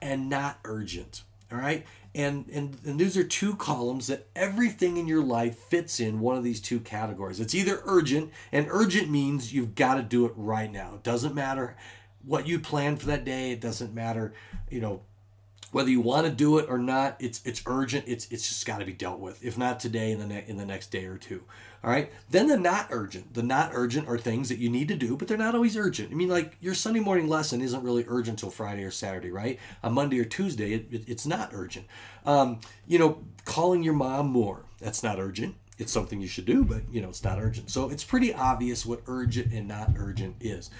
and 0.00 0.28
not 0.28 0.58
urgent. 0.64 1.22
All 1.52 1.58
right. 1.58 1.84
And, 2.14 2.46
and 2.52 2.76
and 2.84 2.98
these 2.98 3.16
are 3.16 3.24
two 3.24 3.54
columns 3.54 4.08
that 4.08 4.26
everything 4.34 4.96
in 4.96 5.06
your 5.06 5.22
life 5.22 5.56
fits 5.56 6.00
in 6.00 6.20
one 6.20 6.36
of 6.36 6.42
these 6.42 6.60
two 6.60 6.80
categories. 6.80 7.38
It's 7.38 7.54
either 7.54 7.82
urgent, 7.84 8.32
and 8.50 8.66
urgent 8.68 9.10
means 9.10 9.52
you've 9.52 9.76
got 9.76 9.94
to 9.94 10.02
do 10.02 10.26
it 10.26 10.32
right 10.36 10.70
now. 10.70 10.94
It 10.94 11.02
doesn't 11.04 11.34
matter 11.34 11.76
what 12.24 12.48
you 12.48 12.58
plan 12.58 12.96
for 12.96 13.06
that 13.06 13.24
day. 13.24 13.52
It 13.52 13.60
doesn't 13.60 13.94
matter, 13.94 14.32
you 14.70 14.80
know, 14.80 15.02
whether 15.72 15.90
you 15.90 16.00
want 16.00 16.26
to 16.26 16.32
do 16.32 16.58
it 16.58 16.66
or 16.68 16.78
not. 16.78 17.16
It's 17.18 17.40
it's 17.44 17.62
urgent. 17.66 18.04
It's 18.06 18.26
it's 18.30 18.48
just 18.48 18.66
got 18.66 18.78
to 18.78 18.84
be 18.84 18.92
dealt 18.92 19.20
with. 19.20 19.44
If 19.44 19.56
not 19.56 19.80
today, 19.80 20.12
in 20.12 20.18
the 20.18 20.26
ne- 20.26 20.44
in 20.46 20.56
the 20.56 20.66
next 20.66 20.90
day 20.90 21.04
or 21.04 21.16
two. 21.16 21.42
All 21.82 21.90
right. 21.90 22.12
Then 22.28 22.48
the 22.48 22.58
not 22.58 22.88
urgent. 22.90 23.32
The 23.32 23.42
not 23.42 23.70
urgent 23.72 24.06
are 24.06 24.18
things 24.18 24.50
that 24.50 24.58
you 24.58 24.68
need 24.68 24.88
to 24.88 24.96
do, 24.96 25.16
but 25.16 25.28
they're 25.28 25.38
not 25.38 25.54
always 25.54 25.76
urgent. 25.76 26.10
I 26.12 26.14
mean, 26.14 26.28
like 26.28 26.56
your 26.60 26.74
Sunday 26.74 27.00
morning 27.00 27.26
lesson 27.28 27.62
isn't 27.62 27.82
really 27.82 28.04
urgent 28.06 28.38
till 28.38 28.50
Friday 28.50 28.84
or 28.84 28.90
Saturday, 28.90 29.30
right? 29.30 29.58
On 29.82 29.94
Monday 29.94 30.20
or 30.20 30.24
Tuesday, 30.24 30.74
it, 30.74 30.86
it, 30.90 31.08
it's 31.08 31.26
not 31.26 31.50
urgent. 31.52 31.86
Um, 32.26 32.60
you 32.86 32.98
know, 32.98 33.24
calling 33.46 33.82
your 33.82 33.94
mom 33.94 34.26
more. 34.26 34.64
That's 34.78 35.02
not 35.02 35.18
urgent. 35.18 35.54
It's 35.80 35.92
something 35.92 36.20
you 36.20 36.28
should 36.28 36.44
do, 36.44 36.62
but 36.62 36.82
you 36.92 37.00
know, 37.00 37.08
it's 37.08 37.24
not 37.24 37.40
urgent. 37.40 37.70
So 37.70 37.88
it's 37.90 38.04
pretty 38.04 38.34
obvious 38.34 38.84
what 38.84 39.00
urgent 39.06 39.52
and 39.52 39.66
not 39.66 39.92
urgent 39.96 40.36
is. 40.40 40.70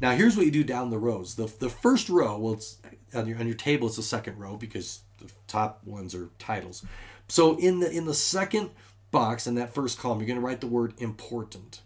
Now, 0.00 0.12
here's 0.12 0.36
what 0.36 0.44
you 0.46 0.52
do 0.52 0.62
down 0.62 0.90
the 0.90 0.98
rows. 0.98 1.34
The, 1.34 1.52
the 1.58 1.70
first 1.70 2.08
row, 2.08 2.38
well, 2.38 2.52
it's 2.52 2.78
on 3.14 3.26
your 3.26 3.38
on 3.38 3.46
your 3.46 3.56
table. 3.56 3.88
It's 3.88 3.96
the 3.96 4.02
second 4.02 4.38
row 4.38 4.56
because 4.56 5.00
the 5.18 5.30
top 5.46 5.82
ones 5.84 6.14
are 6.14 6.28
titles. 6.38 6.84
So 7.28 7.56
in 7.58 7.80
the 7.80 7.90
in 7.90 8.04
the 8.04 8.14
second 8.14 8.70
box 9.10 9.46
in 9.46 9.54
that 9.56 9.74
first 9.74 9.98
column, 9.98 10.18
you're 10.18 10.26
going 10.26 10.38
to 10.38 10.46
write 10.46 10.60
the 10.60 10.66
word 10.66 10.94
important, 10.98 11.80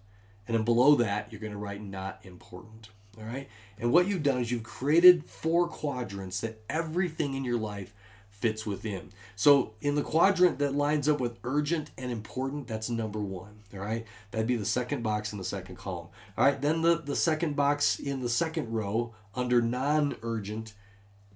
and 0.46 0.56
then 0.56 0.64
below 0.64 0.96
that, 0.96 1.30
you're 1.30 1.40
going 1.40 1.52
to 1.52 1.58
write 1.58 1.80
not 1.82 2.20
important. 2.24 2.88
All 3.16 3.24
right. 3.24 3.48
And 3.78 3.92
what 3.92 4.08
you've 4.08 4.24
done 4.24 4.40
is 4.40 4.50
you've 4.50 4.64
created 4.64 5.24
four 5.24 5.68
quadrants 5.68 6.40
that 6.40 6.60
everything 6.68 7.34
in 7.34 7.44
your 7.44 7.58
life 7.58 7.94
fits 8.44 8.66
within. 8.66 9.08
So 9.36 9.72
in 9.80 9.94
the 9.94 10.02
quadrant 10.02 10.58
that 10.58 10.74
lines 10.74 11.08
up 11.08 11.18
with 11.18 11.38
urgent 11.44 11.90
and 11.96 12.12
important, 12.12 12.66
that's 12.66 12.90
number 12.90 13.18
one. 13.18 13.60
All 13.72 13.80
right. 13.80 14.04
That'd 14.32 14.46
be 14.46 14.56
the 14.56 14.66
second 14.66 15.02
box 15.02 15.32
in 15.32 15.38
the 15.38 15.44
second 15.44 15.76
column. 15.76 16.08
All 16.36 16.44
right. 16.44 16.60
Then 16.60 16.82
the, 16.82 16.96
the 16.96 17.16
second 17.16 17.56
box 17.56 17.98
in 17.98 18.20
the 18.20 18.28
second 18.28 18.70
row 18.70 19.14
under 19.34 19.62
non 19.62 20.16
urgent 20.20 20.74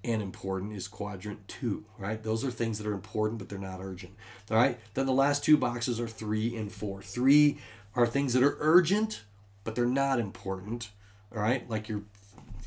and 0.04 0.20
important 0.20 0.74
is 0.74 0.86
quadrant 0.86 1.48
two, 1.48 1.86
right? 1.96 2.22
Those 2.22 2.44
are 2.44 2.50
things 2.50 2.76
that 2.76 2.86
are 2.86 2.92
important, 2.92 3.38
but 3.38 3.48
they're 3.48 3.58
not 3.58 3.80
urgent. 3.80 4.12
All 4.50 4.58
right. 4.58 4.78
Then 4.92 5.06
the 5.06 5.12
last 5.12 5.42
two 5.42 5.56
boxes 5.56 5.98
are 5.98 6.08
three 6.08 6.54
and 6.56 6.70
four. 6.70 7.00
Three 7.00 7.56
are 7.94 8.06
things 8.06 8.34
that 8.34 8.42
are 8.42 8.58
urgent, 8.60 9.22
but 9.64 9.74
they're 9.74 9.86
not 9.86 10.20
important. 10.20 10.90
All 11.34 11.40
right. 11.40 11.66
Like 11.70 11.88
your 11.88 12.02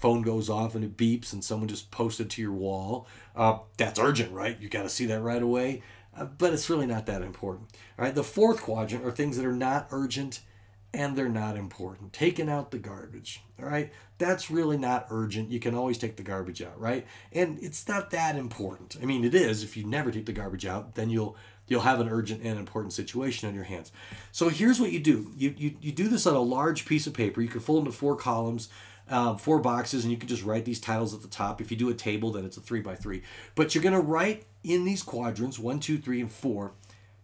phone 0.02 0.24
goes 0.24 0.50
off 0.50 0.76
and 0.76 0.84
it 0.84 0.98
beeps 0.98 1.32
and 1.32 1.44
someone 1.44 1.68
just 1.70 1.92
posted 1.92 2.30
to 2.32 2.42
your 2.42 2.52
wall. 2.52 3.08
Uh, 3.36 3.60
that's 3.78 4.00
urgent, 4.00 4.32
right? 4.34 4.60
You 4.60 4.68
got 4.68 4.84
to 4.84 4.90
see 4.90 5.06
that 5.06 5.22
right 5.22 5.42
away. 5.42 5.84
Uh, 6.16 6.26
but 6.26 6.54
it's 6.54 6.70
really 6.70 6.88
not 6.88 7.06
that 7.06 7.22
important. 7.22 7.70
All 7.98 8.04
right. 8.04 8.16
The 8.16 8.24
fourth 8.24 8.62
quadrant 8.62 9.06
are 9.06 9.12
things 9.12 9.38
that 9.38 9.46
are 9.46 9.54
not 9.54 9.88
urgent 9.92 10.42
and 10.94 11.16
they're 11.16 11.30
not 11.30 11.56
important. 11.56 12.12
Taking 12.12 12.50
out 12.50 12.72
the 12.72 12.80
garbage. 12.80 13.42
All 13.60 13.66
right. 13.66 13.94
That's 14.18 14.52
really 14.52 14.78
not 14.78 15.08
urgent. 15.10 15.50
You 15.50 15.60
can 15.60 15.74
always 15.74 15.98
take 15.98 16.18
the 16.18 16.24
garbage 16.24 16.62
out, 16.62 16.78
right? 16.80 17.08
And 17.32 17.60
it's 17.60 17.88
not 17.88 18.12
that 18.12 18.36
important. 18.36 18.98
I 19.02 19.06
mean, 19.06 19.24
it 19.24 19.34
is. 19.34 19.64
If 19.64 19.78
you 19.78 19.86
never 19.86 20.12
take 20.12 20.26
the 20.26 20.34
garbage 20.34 20.66
out, 20.66 20.96
then 20.96 21.10
you'll 21.10 21.38
you'll 21.68 21.82
have 21.82 22.02
an 22.02 22.10
urgent 22.10 22.44
and 22.44 22.60
important 22.60 22.92
situation 22.92 23.48
on 23.48 23.56
your 23.56 23.64
hands. 23.64 23.94
So 24.34 24.50
here's 24.50 24.82
what 24.82 24.92
you 24.92 25.00
do. 25.00 25.32
You, 25.38 25.54
you, 25.58 25.76
you 25.80 25.92
do 25.94 26.10
this 26.10 26.28
on 26.28 26.36
a 26.36 26.42
large 26.42 26.86
piece 26.86 27.08
of 27.08 27.14
paper. 27.14 27.42
You 27.42 27.48
can 27.48 27.62
fold 27.62 27.86
into 27.86 27.98
four 27.98 28.18
columns 28.18 28.68
um, 29.12 29.38
four 29.38 29.60
boxes, 29.60 30.04
and 30.04 30.12
you 30.12 30.18
can 30.18 30.30
just 30.30 30.44
write 30.44 30.66
these 30.66 30.80
titles 30.80 31.14
at 31.14 31.22
the 31.22 31.28
top. 31.28 31.62
If 31.62 31.70
you 31.70 31.78
do 31.78 31.90
a 31.90 31.94
table, 31.94 32.32
then 32.32 32.46
it's 32.46 32.58
a 32.58 32.62
three 32.62 32.82
by 32.82 32.96
three. 32.96 33.24
But 33.56 33.76
you're 33.76 33.84
going 33.84 33.94
to 33.94 34.00
write 34.00 34.46
in 34.64 34.86
these 34.86 35.04
quadrants 35.04 35.60
one, 35.60 35.80
two, 35.80 35.98
three, 35.98 36.22
and 36.22 36.32
four. 36.32 36.74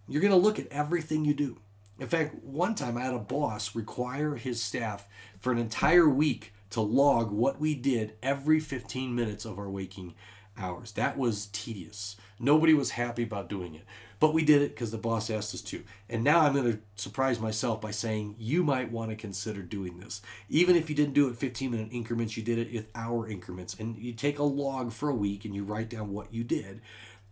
You're 0.07 0.21
going 0.21 0.31
to 0.31 0.37
look 0.37 0.59
at 0.59 0.67
everything 0.67 1.25
you 1.25 1.33
do. 1.33 1.57
In 1.99 2.07
fact, 2.07 2.35
one 2.43 2.75
time 2.75 2.97
I 2.97 3.01
had 3.01 3.13
a 3.13 3.19
boss 3.19 3.73
require 3.73 4.35
his 4.35 4.61
staff 4.61 5.07
for 5.39 5.51
an 5.51 5.57
entire 5.57 6.07
week 6.07 6.53
to 6.71 6.81
log 6.81 7.31
what 7.31 7.59
we 7.59 7.73
did 7.73 8.15
every 8.21 8.59
15 8.59 9.15
minutes 9.15 9.45
of 9.45 9.57
our 9.57 9.69
waking 9.69 10.13
hours. 10.57 10.91
That 10.93 11.17
was 11.17 11.47
tedious. 11.47 12.17
Nobody 12.39 12.73
was 12.73 12.91
happy 12.91 13.23
about 13.23 13.49
doing 13.49 13.75
it. 13.75 13.85
But 14.19 14.33
we 14.33 14.43
did 14.43 14.61
it 14.61 14.69
because 14.73 14.91
the 14.91 14.97
boss 14.97 15.29
asked 15.29 15.53
us 15.53 15.61
to. 15.61 15.83
And 16.09 16.23
now 16.23 16.41
I'm 16.41 16.53
going 16.53 16.71
to 16.71 16.79
surprise 16.95 17.39
myself 17.39 17.81
by 17.81 17.91
saying 17.91 18.35
you 18.39 18.63
might 18.63 18.91
want 18.91 19.11
to 19.11 19.15
consider 19.15 19.61
doing 19.61 19.99
this. 19.99 20.21
Even 20.49 20.75
if 20.75 20.89
you 20.89 20.95
didn't 20.95 21.13
do 21.13 21.27
it 21.27 21.37
15 21.37 21.71
minute 21.71 21.89
increments, 21.91 22.35
you 22.35 22.43
did 22.43 22.57
it 22.57 22.73
with 22.73 22.87
hour 22.95 23.27
increments. 23.27 23.75
And 23.79 23.97
you 23.97 24.13
take 24.13 24.39
a 24.39 24.43
log 24.43 24.91
for 24.91 25.09
a 25.09 25.15
week 25.15 25.45
and 25.45 25.53
you 25.53 25.63
write 25.63 25.89
down 25.89 26.11
what 26.11 26.33
you 26.33 26.43
did 26.43 26.81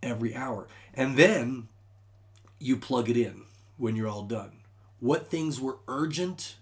every 0.04 0.36
hour. 0.36 0.68
And 0.94 1.18
then 1.18 1.70
you 2.60 2.78
plug 2.78 3.10
it 3.10 3.18
in 3.18 3.44
when 3.78 3.96
you're 3.96 4.08
all 4.08 4.24
done. 4.24 4.60
What 5.00 5.28
things 5.28 5.60
were 5.60 5.80
urgent 5.88 6.56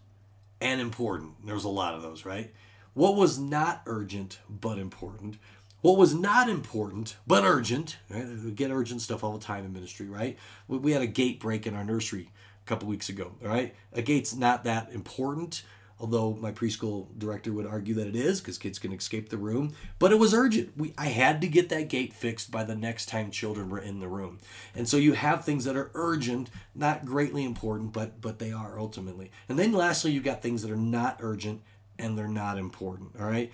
and 0.62 0.80
important? 0.80 1.46
There's 1.46 1.66
a 1.66 1.70
lot 1.70 1.96
of 1.96 2.02
those, 2.02 2.26
right? 2.26 2.54
What 2.94 3.16
was 3.16 3.40
not 3.40 3.82
urgent 3.86 4.40
but 4.50 4.78
important? 4.78 5.38
What 5.84 5.98
was 5.98 6.14
not 6.14 6.48
important 6.48 7.18
but 7.28 7.44
urgent, 7.44 7.98
right? 8.10 8.26
We 8.26 8.52
get 8.52 8.72
urgent 8.72 9.02
stuff 9.02 9.22
all 9.22 9.34
the 9.34 9.44
time 9.44 9.66
in 9.66 9.74
ministry, 9.74 10.06
right? 10.06 10.38
We 10.70 10.94
had 10.94 11.02
a 11.02 11.08
gate 11.08 11.42
break 11.42 11.68
in 11.68 11.76
our 11.76 11.84
nursery 11.84 12.32
a 12.66 12.70
couple 12.70 12.88
weeks 12.88 13.10
ago, 13.10 13.34
all 13.44 13.50
right? 13.50 13.76
A 13.92 14.02
gate's 14.02 14.34
not 14.34 14.64
that 14.64 14.94
important, 14.94 15.64
although 16.00 16.36
my 16.36 16.54
preschool 16.54 17.08
director 17.18 17.52
would 17.52 17.68
argue 17.68 17.96
that 17.96 18.08
it 18.08 18.16
is 18.16 18.40
because 18.40 18.58
kids 18.58 18.80
can 18.80 18.94
escape 18.94 19.28
the 19.28 19.36
room. 19.36 19.74
But 20.00 20.14
it 20.14 20.20
was 20.20 20.34
urgent. 20.34 20.72
We 20.78 20.94
I 20.98 21.08
had 21.08 21.42
to 21.42 21.50
get 21.50 21.68
that 21.68 21.90
gate 21.90 22.14
fixed 22.14 22.50
by 22.50 22.64
the 22.64 22.76
next 22.76 23.08
time 23.08 23.30
children 23.30 23.70
were 23.70 23.80
in 23.80 24.00
the 24.00 24.08
room. 24.08 24.40
And 24.74 24.88
so 24.88 24.96
you 24.96 25.12
have 25.12 25.44
things 25.44 25.66
that 25.66 25.76
are 25.76 25.92
urgent, 25.96 26.50
not 26.74 27.04
greatly 27.04 27.44
important, 27.44 27.92
but 27.92 28.22
but 28.22 28.40
they 28.40 28.54
are 28.54 28.80
ultimately. 28.80 29.32
And 29.50 29.60
then 29.60 29.74
lastly, 29.74 30.12
you've 30.12 30.24
got 30.24 30.42
things 30.42 30.62
that 30.62 30.72
are 30.72 30.78
not 30.78 31.18
urgent 31.20 31.62
and 32.00 32.18
they're 32.18 32.28
not 32.28 32.58
important. 32.58 33.12
All 33.20 33.26
right, 33.26 33.52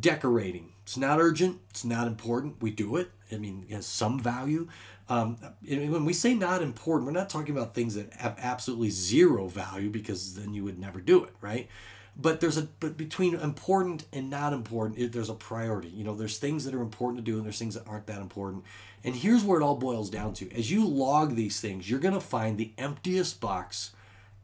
decorating. 0.00 0.72
It's 0.82 0.96
not 0.96 1.20
urgent. 1.20 1.60
It's 1.70 1.84
not 1.84 2.06
important. 2.06 2.60
We 2.62 2.70
do 2.70 2.96
it. 2.96 3.10
I 3.32 3.36
mean, 3.36 3.64
it 3.68 3.74
has 3.74 3.86
some 3.86 4.18
value. 4.20 4.68
Um, 5.08 5.36
when 5.66 6.04
we 6.04 6.12
say 6.12 6.34
not 6.34 6.62
important, 6.62 7.06
we're 7.06 7.18
not 7.18 7.28
talking 7.28 7.54
about 7.54 7.74
things 7.74 7.94
that 7.94 8.12
have 8.14 8.36
absolutely 8.38 8.90
zero 8.90 9.48
value 9.48 9.90
because 9.90 10.34
then 10.34 10.54
you 10.54 10.64
would 10.64 10.78
never 10.78 11.00
do 11.00 11.24
it, 11.24 11.34
right? 11.40 11.68
But 12.16 12.40
there's 12.40 12.56
a 12.56 12.62
but 12.80 12.96
between 12.96 13.34
important 13.34 14.04
and 14.12 14.30
not 14.30 14.52
important, 14.52 14.98
it, 14.98 15.12
there's 15.12 15.30
a 15.30 15.34
priority. 15.34 15.88
You 15.88 16.04
know, 16.04 16.14
there's 16.14 16.38
things 16.38 16.64
that 16.64 16.74
are 16.74 16.80
important 16.80 17.24
to 17.24 17.30
do 17.30 17.36
and 17.36 17.44
there's 17.44 17.58
things 17.58 17.74
that 17.74 17.88
aren't 17.88 18.06
that 18.06 18.20
important. 18.20 18.64
And 19.02 19.14
here's 19.14 19.42
where 19.42 19.60
it 19.60 19.64
all 19.64 19.76
boils 19.76 20.10
down 20.10 20.32
to: 20.34 20.50
as 20.52 20.70
you 20.70 20.86
log 20.86 21.34
these 21.34 21.60
things, 21.60 21.90
you're 21.90 22.00
gonna 22.00 22.20
find 22.20 22.56
the 22.56 22.72
emptiest 22.78 23.40
box 23.40 23.90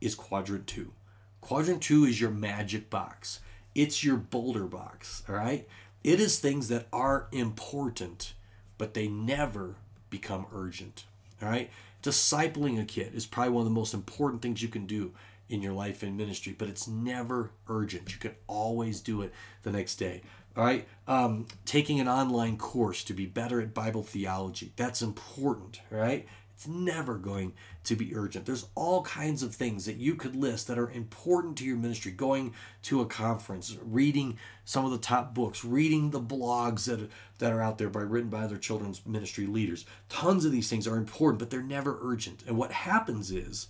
is 0.00 0.14
quadrant 0.14 0.66
two. 0.66 0.92
Quadrant 1.40 1.83
two 1.83 2.05
is 2.05 2.20
your 2.20 2.31
magic 2.31 2.90
box. 2.90 3.40
It's 3.74 4.05
your 4.05 4.16
boulder 4.16 4.64
box, 4.64 5.22
all 5.29 5.35
right? 5.35 5.66
It 6.03 6.20
is 6.20 6.38
things 6.38 6.68
that 6.68 6.87
are 6.92 7.29
important, 7.33 8.35
but 8.79 8.94
they 8.94 9.09
never 9.09 9.76
become 10.09 10.46
urgent, 10.53 11.05
all 11.42 11.48
right? 11.48 11.70
Discipling 12.03 12.81
a 12.81 12.85
kid 12.85 13.14
is 13.14 13.26
probably 13.26 13.53
one 13.53 13.62
of 13.62 13.68
the 13.68 13.79
most 13.79 13.94
important 13.94 14.42
things 14.42 14.62
you 14.62 14.68
can 14.68 14.87
do 14.87 15.12
in 15.48 15.62
your 15.62 15.72
life 15.72 16.03
and 16.03 16.16
ministry, 16.16 16.55
but 16.57 16.68
it's 16.68 16.88
never 16.88 17.50
urgent. 17.68 18.12
You 18.12 18.18
can 18.18 18.35
always 18.46 19.00
do 19.00 19.22
it 19.22 19.33
the 19.62 19.72
next 19.72 19.96
day. 19.96 20.22
All 20.57 20.64
right. 20.64 20.87
Um, 21.07 21.46
taking 21.64 22.00
an 22.00 22.09
online 22.09 22.57
course 22.57 23.05
to 23.05 23.12
be 23.14 23.26
better 23.26 23.61
at 23.61 23.74
Bible 23.74 24.03
theology. 24.03 24.72
That's 24.76 25.03
important. 25.03 25.81
All 25.92 25.98
right. 25.98 26.26
It's 26.61 26.68
never 26.68 27.16
going 27.16 27.55
to 27.85 27.96
be 27.96 28.14
urgent. 28.14 28.44
There's 28.44 28.66
all 28.75 29.01
kinds 29.01 29.42
of 29.42 29.55
things 29.55 29.87
that 29.87 29.96
you 29.96 30.14
could 30.14 30.37
list 30.37 30.66
that 30.66 30.79
are 30.79 30.90
important 30.90 31.57
to 31.57 31.64
your 31.64 31.79
ministry. 31.79 32.12
Going 32.12 32.53
to 32.83 33.01
a 33.01 33.07
conference, 33.07 33.79
reading 33.83 34.37
some 34.66 34.85
of 34.85 34.90
the 34.90 34.99
top 34.99 35.33
books, 35.33 35.64
reading 35.64 36.11
the 36.11 36.20
blogs 36.20 36.85
that, 36.85 37.09
that 37.38 37.55
are 37.55 37.62
out 37.62 37.79
there 37.79 37.88
by 37.88 38.03
written 38.03 38.29
by 38.29 38.42
other 38.42 38.59
children's 38.59 39.07
ministry 39.07 39.46
leaders. 39.46 39.87
Tons 40.11 40.44
of 40.44 40.53
these 40.53 40.68
things 40.68 40.87
are 40.87 40.99
important, 40.99 41.38
but 41.38 41.49
they're 41.49 41.62
never 41.62 41.96
urgent. 42.03 42.44
And 42.46 42.59
what 42.59 42.73
happens 42.73 43.31
is 43.31 43.68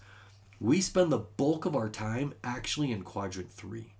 we 0.58 0.80
spend 0.80 1.12
the 1.12 1.18
bulk 1.18 1.66
of 1.66 1.76
our 1.76 1.88
time 1.88 2.34
actually 2.42 2.90
in 2.90 3.04
quadrant 3.04 3.52
three. 3.52 3.94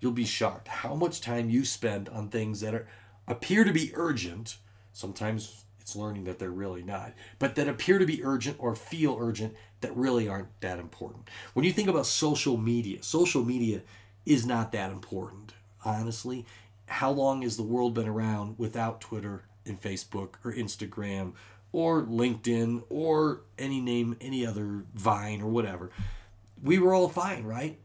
You'll 0.00 0.10
be 0.10 0.24
shocked 0.24 0.66
how 0.66 0.96
much 0.96 1.20
time 1.20 1.50
you 1.50 1.64
spend 1.64 2.08
on 2.08 2.30
things 2.30 2.62
that 2.62 2.74
are 2.74 2.88
appear 3.28 3.62
to 3.62 3.72
be 3.72 3.92
urgent, 3.94 4.56
sometimes 4.92 5.63
it's 5.84 5.94
learning 5.94 6.24
that 6.24 6.38
they're 6.38 6.50
really 6.50 6.82
not, 6.82 7.12
but 7.38 7.56
that 7.56 7.68
appear 7.68 7.98
to 7.98 8.06
be 8.06 8.24
urgent 8.24 8.56
or 8.58 8.74
feel 8.74 9.18
urgent 9.20 9.54
that 9.82 9.94
really 9.94 10.26
aren't 10.26 10.58
that 10.62 10.78
important. 10.78 11.28
When 11.52 11.66
you 11.66 11.72
think 11.72 11.90
about 11.90 12.06
social 12.06 12.56
media, 12.56 13.02
social 13.02 13.44
media 13.44 13.82
is 14.24 14.46
not 14.46 14.72
that 14.72 14.90
important, 14.90 15.52
honestly. 15.84 16.46
How 16.86 17.10
long 17.10 17.42
has 17.42 17.58
the 17.58 17.62
world 17.62 17.92
been 17.92 18.08
around 18.08 18.58
without 18.58 19.02
Twitter 19.02 19.44
and 19.66 19.78
Facebook 19.78 20.36
or 20.42 20.54
Instagram 20.54 21.34
or 21.70 22.02
LinkedIn 22.02 22.84
or 22.88 23.42
any 23.58 23.82
name, 23.82 24.16
any 24.22 24.46
other 24.46 24.84
Vine 24.94 25.42
or 25.42 25.50
whatever? 25.50 25.90
We 26.62 26.78
were 26.78 26.94
all 26.94 27.10
fine, 27.10 27.44
right? 27.44 27.78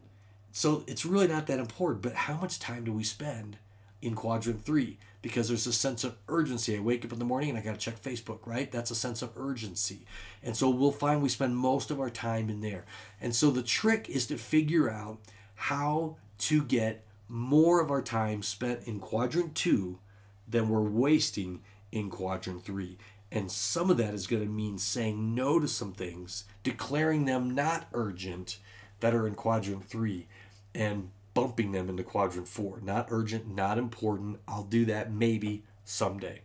So 0.54 0.86
it's 0.88 1.06
really 1.06 1.28
not 1.28 1.48
that 1.48 1.60
important. 1.60 2.02
But 2.02 2.14
how 2.14 2.36
much 2.36 2.60
time 2.60 2.86
do 2.86 2.94
we 2.94 3.04
spend 3.04 3.58
in 4.02 4.16
quadrant 4.16 4.64
three? 4.64 5.00
Because 5.22 5.48
there's 5.48 5.68
a 5.68 5.74
sense 5.74 6.04
of 6.04 6.18
urgency. 6.28 6.78
I 6.78 6.80
wake 6.80 7.04
up 7.04 7.12
in 7.12 7.20
the 7.20 7.26
morning 7.26 7.50
and 7.50 7.60
I 7.60 7.62
got 7.62 7.74
to 7.74 7.80
check 7.80 8.02
Facebook, 8.02 8.40
right? 8.46 8.72
That's 8.72 8.92
a 8.92 8.96
sense 8.96 9.22
of 9.22 9.32
urgency. 9.36 10.06
And 10.42 10.56
so 10.56 10.70
we'll 10.70 10.92
find 10.92 11.22
we 11.22 11.30
spend 11.30 11.58
most 11.58 11.92
of 11.92 12.00
our 12.00 12.10
time 12.10 12.50
in 12.50 12.62
there. 12.62 12.86
And 13.20 13.36
so 13.36 13.52
the 13.52 13.64
trick 13.64 14.10
is 14.10 14.28
to 14.28 14.38
figure 14.38 14.90
out 14.90 15.20
how 15.56 16.18
to 16.40 16.64
get 16.64 17.06
more 17.28 17.82
of 17.82 17.92
our 17.92 18.02
time 18.02 18.42
spent 18.42 18.84
in 18.88 19.00
quadrant 19.00 19.56
two 19.56 20.00
than 20.48 20.70
we're 20.70 20.82
wasting 20.82 21.62
in 21.92 22.10
quadrant 22.10 22.64
three. 22.64 22.98
And 23.32 23.52
some 23.52 23.92
of 23.92 23.98
that 23.98 24.14
is 24.14 24.26
going 24.26 24.42
to 24.42 24.50
mean 24.50 24.78
saying 24.78 25.36
no 25.36 25.60
to 25.60 25.68
some 25.68 25.94
things, 25.94 26.46
declaring 26.64 27.26
them 27.26 27.54
not 27.54 27.88
urgent 27.94 28.58
that 29.02 29.14
are 29.14 29.28
in 29.28 29.36
quadrant 29.36 29.86
three, 29.86 30.28
and 30.74 31.12
bumping 31.34 31.72
them 31.72 31.90
into 31.90 32.04
quadrant 32.04 32.48
four. 32.48 32.80
Not 32.82 33.08
urgent, 33.10 33.48
not 33.48 33.78
important. 33.78 34.40
I'll 34.48 34.64
do 34.64 34.86
that 34.86 35.12
maybe 35.12 35.64
someday. 35.86 36.42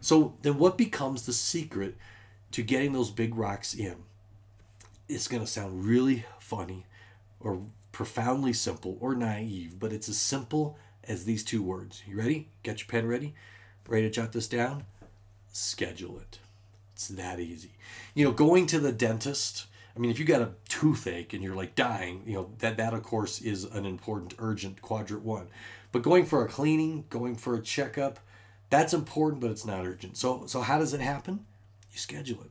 So 0.00 0.34
then 0.42 0.58
what 0.58 0.78
becomes 0.78 1.26
the 1.26 1.32
secret 1.32 1.96
to 2.52 2.62
getting 2.62 2.92
those 2.92 3.10
big 3.10 3.34
rocks 3.34 3.74
in? 3.74 3.96
It's 5.08 5.28
going 5.28 5.42
to 5.42 5.50
sound 5.50 5.84
really 5.84 6.24
funny 6.38 6.86
or 7.40 7.62
profoundly 7.92 8.52
simple 8.52 8.98
or 9.00 9.14
naive, 9.14 9.78
but 9.78 9.92
it's 9.92 10.08
as 10.08 10.18
simple 10.18 10.76
as 11.04 11.24
these 11.24 11.44
two 11.44 11.62
words. 11.62 12.02
You 12.06 12.18
ready? 12.18 12.48
Get 12.62 12.80
your 12.80 12.88
pen 12.88 13.06
ready? 13.06 13.34
Ready 13.88 14.06
to 14.06 14.10
jot 14.10 14.32
this 14.32 14.48
down? 14.48 14.84
Schedule 15.52 16.18
it. 16.18 16.38
It's 16.94 17.08
that 17.08 17.40
easy. 17.40 17.72
You 18.14 18.24
know, 18.24 18.32
going 18.32 18.66
to 18.66 18.78
the 18.78 18.92
dentist, 18.92 19.66
I 19.96 19.98
mean, 19.98 20.10
if 20.10 20.18
you 20.18 20.24
got 20.26 20.42
a 20.42 20.50
toothache 20.68 21.32
and 21.32 21.42
you're 21.42 21.54
like 21.54 21.74
dying, 21.74 22.22
you 22.26 22.34
know, 22.34 22.50
that, 22.58 22.76
that 22.76 22.92
of 22.92 23.02
course 23.02 23.40
is 23.40 23.64
an 23.64 23.86
important, 23.86 24.34
urgent 24.38 24.82
quadrant 24.82 25.24
one. 25.24 25.48
But 25.90 26.02
going 26.02 26.26
for 26.26 26.44
a 26.44 26.48
cleaning, 26.48 27.06
going 27.08 27.36
for 27.36 27.54
a 27.54 27.62
checkup, 27.62 28.20
that's 28.68 28.92
important, 28.92 29.40
but 29.40 29.50
it's 29.50 29.64
not 29.64 29.86
urgent. 29.86 30.16
So, 30.16 30.46
so 30.46 30.60
how 30.60 30.78
does 30.78 30.92
it 30.92 31.00
happen? 31.00 31.46
You 31.92 31.98
schedule 31.98 32.42
it. 32.42 32.50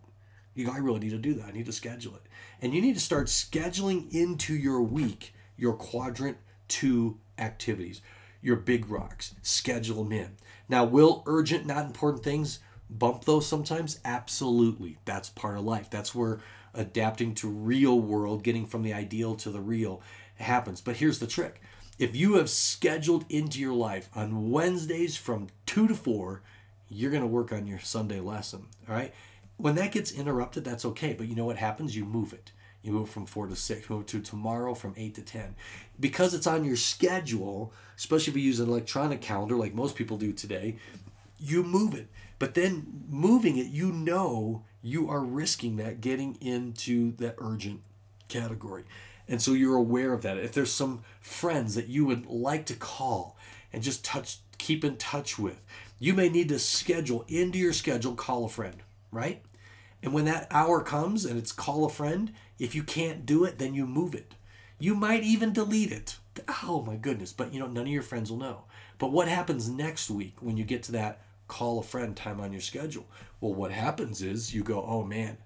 You 0.55 0.65
go, 0.65 0.71
I 0.71 0.77
really 0.77 1.01
need 1.01 1.11
to 1.11 1.17
do 1.17 1.33
that. 1.35 1.47
I 1.47 1.51
need 1.51 1.65
to 1.67 1.71
schedule 1.71 2.15
it. 2.15 2.23
And 2.61 2.73
you 2.73 2.81
need 2.81 2.95
to 2.95 3.01
start 3.01 3.27
scheduling 3.27 4.11
into 4.11 4.55
your 4.55 4.81
week 4.81 5.33
your 5.57 5.73
quadrant 5.73 6.37
two 6.67 7.19
activities, 7.37 8.01
your 8.41 8.55
big 8.55 8.89
rocks. 8.89 9.35
Schedule 9.41 10.03
them 10.03 10.11
in. 10.11 10.31
Now, 10.67 10.83
will 10.85 11.23
urgent, 11.25 11.65
not 11.65 11.85
important 11.85 12.23
things 12.23 12.59
bump 12.89 13.25
those 13.25 13.47
sometimes? 13.47 13.99
Absolutely. 14.05 14.97
That's 15.05 15.29
part 15.29 15.57
of 15.57 15.63
life. 15.63 15.89
That's 15.89 16.13
where 16.13 16.39
adapting 16.75 17.35
to 17.35 17.47
real 17.47 17.99
world, 17.99 18.43
getting 18.43 18.65
from 18.65 18.83
the 18.83 18.93
ideal 18.93 19.35
to 19.35 19.49
the 19.49 19.61
real 19.61 20.01
happens. 20.35 20.81
But 20.81 20.97
here's 20.97 21.19
the 21.19 21.27
trick. 21.27 21.61
If 21.97 22.15
you 22.15 22.35
have 22.35 22.49
scheduled 22.49 23.25
into 23.29 23.59
your 23.59 23.73
life 23.73 24.09
on 24.15 24.51
Wednesdays 24.51 25.15
from 25.15 25.47
2 25.65 25.87
to 25.87 25.95
4, 25.95 26.41
you're 26.89 27.11
going 27.11 27.23
to 27.23 27.27
work 27.27 27.51
on 27.51 27.67
your 27.67 27.79
Sunday 27.79 28.19
lesson, 28.19 28.67
all 28.87 28.95
right? 28.95 29.13
When 29.57 29.75
that 29.75 29.93
gets 29.93 30.11
interrupted, 30.11 30.65
that's 30.65 30.85
okay, 30.85 31.13
but 31.13 31.27
you 31.27 31.35
know 31.35 31.45
what 31.45 31.57
happens? 31.57 31.95
You 31.95 32.03
move 32.03 32.33
it. 32.33 32.51
You 32.83 32.91
move 32.91 33.09
from 33.09 33.25
4 33.25 33.47
to 33.47 33.55
6, 33.55 33.89
move 33.89 34.05
to 34.07 34.19
tomorrow 34.19 34.75
from 34.75 34.93
8 34.97 35.15
to 35.15 35.21
10. 35.21 35.55
Because 35.99 36.33
it's 36.33 36.45
on 36.45 36.65
your 36.65 36.75
schedule, 36.75 37.73
especially 37.97 38.31
if 38.31 38.37
you 38.37 38.43
use 38.43 38.59
an 38.59 38.69
electronic 38.69 39.21
calendar 39.21 39.55
like 39.55 39.73
most 39.73 39.95
people 39.95 40.17
do 40.17 40.33
today, 40.33 40.75
you 41.39 41.63
move 41.63 41.93
it. 41.93 42.07
But 42.39 42.53
then 42.53 43.05
moving 43.09 43.57
it, 43.57 43.67
you 43.67 43.91
know 43.91 44.63
you 44.81 45.09
are 45.09 45.21
risking 45.21 45.77
that 45.77 46.01
getting 46.01 46.35
into 46.41 47.15
that 47.17 47.35
urgent 47.39 47.81
category. 48.27 48.83
And 49.27 49.41
so 49.41 49.53
you're 49.53 49.75
aware 49.75 50.13
of 50.13 50.21
that. 50.21 50.37
If 50.37 50.53
there's 50.53 50.71
some 50.71 51.03
friends 51.19 51.75
that 51.75 51.87
you 51.87 52.05
would 52.05 52.25
like 52.27 52.65
to 52.67 52.75
call 52.75 53.37
and 53.73 53.81
just 53.81 54.05
touch 54.05 54.37
keep 54.57 54.85
in 54.85 54.97
touch 54.97 55.37
with, 55.37 55.61
you 55.99 56.13
may 56.13 56.29
need 56.29 56.49
to 56.49 56.59
schedule 56.59 57.25
into 57.27 57.57
your 57.57 57.73
schedule 57.73 58.15
call 58.15 58.45
a 58.45 58.49
friend, 58.49 58.77
right? 59.11 59.41
And 60.03 60.13
when 60.13 60.25
that 60.25 60.47
hour 60.51 60.81
comes 60.83 61.25
and 61.25 61.37
it's 61.37 61.51
call 61.51 61.85
a 61.85 61.89
friend, 61.89 62.31
if 62.59 62.75
you 62.75 62.83
can't 62.83 63.25
do 63.25 63.43
it, 63.43 63.57
then 63.57 63.73
you 63.73 63.85
move 63.85 64.13
it. 64.13 64.35
You 64.79 64.93
might 64.95 65.23
even 65.23 65.53
delete 65.53 65.91
it. 65.91 66.17
Oh 66.63 66.83
my 66.85 66.95
goodness, 66.95 67.33
but 67.33 67.53
you 67.53 67.59
know 67.59 67.67
none 67.67 67.85
of 67.85 67.91
your 67.91 68.03
friends 68.03 68.29
will 68.29 68.37
know. 68.37 68.63
But 68.97 69.11
what 69.11 69.27
happens 69.27 69.69
next 69.69 70.09
week 70.09 70.35
when 70.39 70.57
you 70.57 70.63
get 70.63 70.83
to 70.83 70.91
that 70.93 71.21
call 71.47 71.79
a 71.79 71.83
friend 71.83 72.15
time 72.15 72.39
on 72.39 72.51
your 72.51 72.61
schedule. 72.61 73.05
Well, 73.39 73.53
what 73.53 73.71
happens 73.71 74.21
is 74.21 74.53
you 74.53 74.63
go, 74.63 74.83
oh 74.83 75.03
man, 75.03 75.37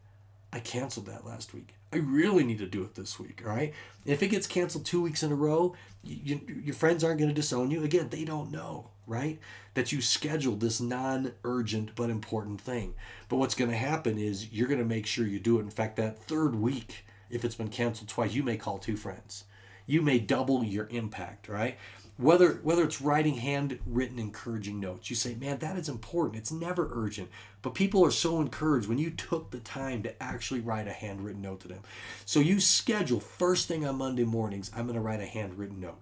I 0.51 0.59
canceled 0.59 1.07
that 1.07 1.25
last 1.25 1.53
week. 1.53 1.75
I 1.91 1.97
really 1.97 2.43
need 2.43 2.59
to 2.59 2.67
do 2.67 2.83
it 2.83 2.95
this 2.95 3.19
week. 3.19 3.41
All 3.43 3.51
right. 3.51 3.73
if 4.05 4.21
it 4.21 4.27
gets 4.27 4.47
canceled 4.47 4.85
two 4.85 5.01
weeks 5.01 5.23
in 5.23 5.31
a 5.31 5.35
row, 5.35 5.75
you, 6.03 6.39
you, 6.47 6.55
your 6.63 6.75
friends 6.75 7.03
aren't 7.03 7.19
going 7.19 7.29
to 7.29 7.35
disown 7.35 7.71
you. 7.71 7.83
Again, 7.83 8.09
they 8.09 8.23
don't 8.23 8.51
know, 8.51 8.91
right? 9.07 9.39
That 9.73 9.91
you 9.91 10.01
scheduled 10.01 10.59
this 10.59 10.79
non 10.79 11.33
urgent 11.43 11.95
but 11.95 12.09
important 12.09 12.62
thing. 12.62 12.93
But 13.27 13.38
what's 13.38 13.55
going 13.55 13.71
to 13.71 13.77
happen 13.77 14.17
is 14.17 14.51
you're 14.51 14.67
going 14.67 14.79
to 14.79 14.85
make 14.85 15.07
sure 15.07 15.25
you 15.25 15.39
do 15.39 15.57
it. 15.59 15.63
In 15.63 15.71
fact, 15.71 15.95
that 15.97 16.19
third 16.19 16.55
week, 16.55 17.05
if 17.29 17.43
it's 17.43 17.55
been 17.55 17.69
canceled 17.69 18.09
twice, 18.09 18.33
you 18.33 18.43
may 18.43 18.57
call 18.57 18.77
two 18.77 18.97
friends. 18.97 19.45
You 19.88 20.03
may 20.03 20.19
double 20.19 20.63
your 20.63 20.88
impact, 20.91 21.49
right? 21.49 21.75
Whether 22.19 22.55
whether 22.63 22.84
it's 22.84 22.99
writing 22.99 23.36
handwritten 23.36 24.19
encouraging 24.19 24.77
notes 24.77 25.10
you 25.10 25.15
say 25.15 25.36
man 25.36 25.58
that 25.60 25.77
is 25.77 25.88
important. 25.88 26.38
It's 26.38 26.51
never 26.51 26.89
urgent. 26.91 27.29
But 27.62 27.73
people 27.73 28.03
are 28.05 28.12
so 28.12 28.41
encouraged 28.41 28.89
when 28.89 28.97
you 28.97 29.10
took 29.10 29.51
the 29.51 29.60
time 29.60 30.03
to 30.03 30.23
actually 30.23 30.60
write 30.60 30.88
a 30.88 30.93
handwritten 30.93 31.41
note 31.41 31.62
to 31.62 31.69
them. 31.69 31.79
So 32.25 32.41
you 32.41 32.60
schedule 32.60 33.21
first 33.21 33.69
thing 33.69 33.86
on 33.86 33.97
monday 33.97 34.25
mornings 34.25 34.69
i'm 34.75 34.84
going 34.84 34.95
to 34.95 35.01
write 35.01 35.21
a 35.21 35.25
handwritten 35.25 35.79
note. 35.79 35.99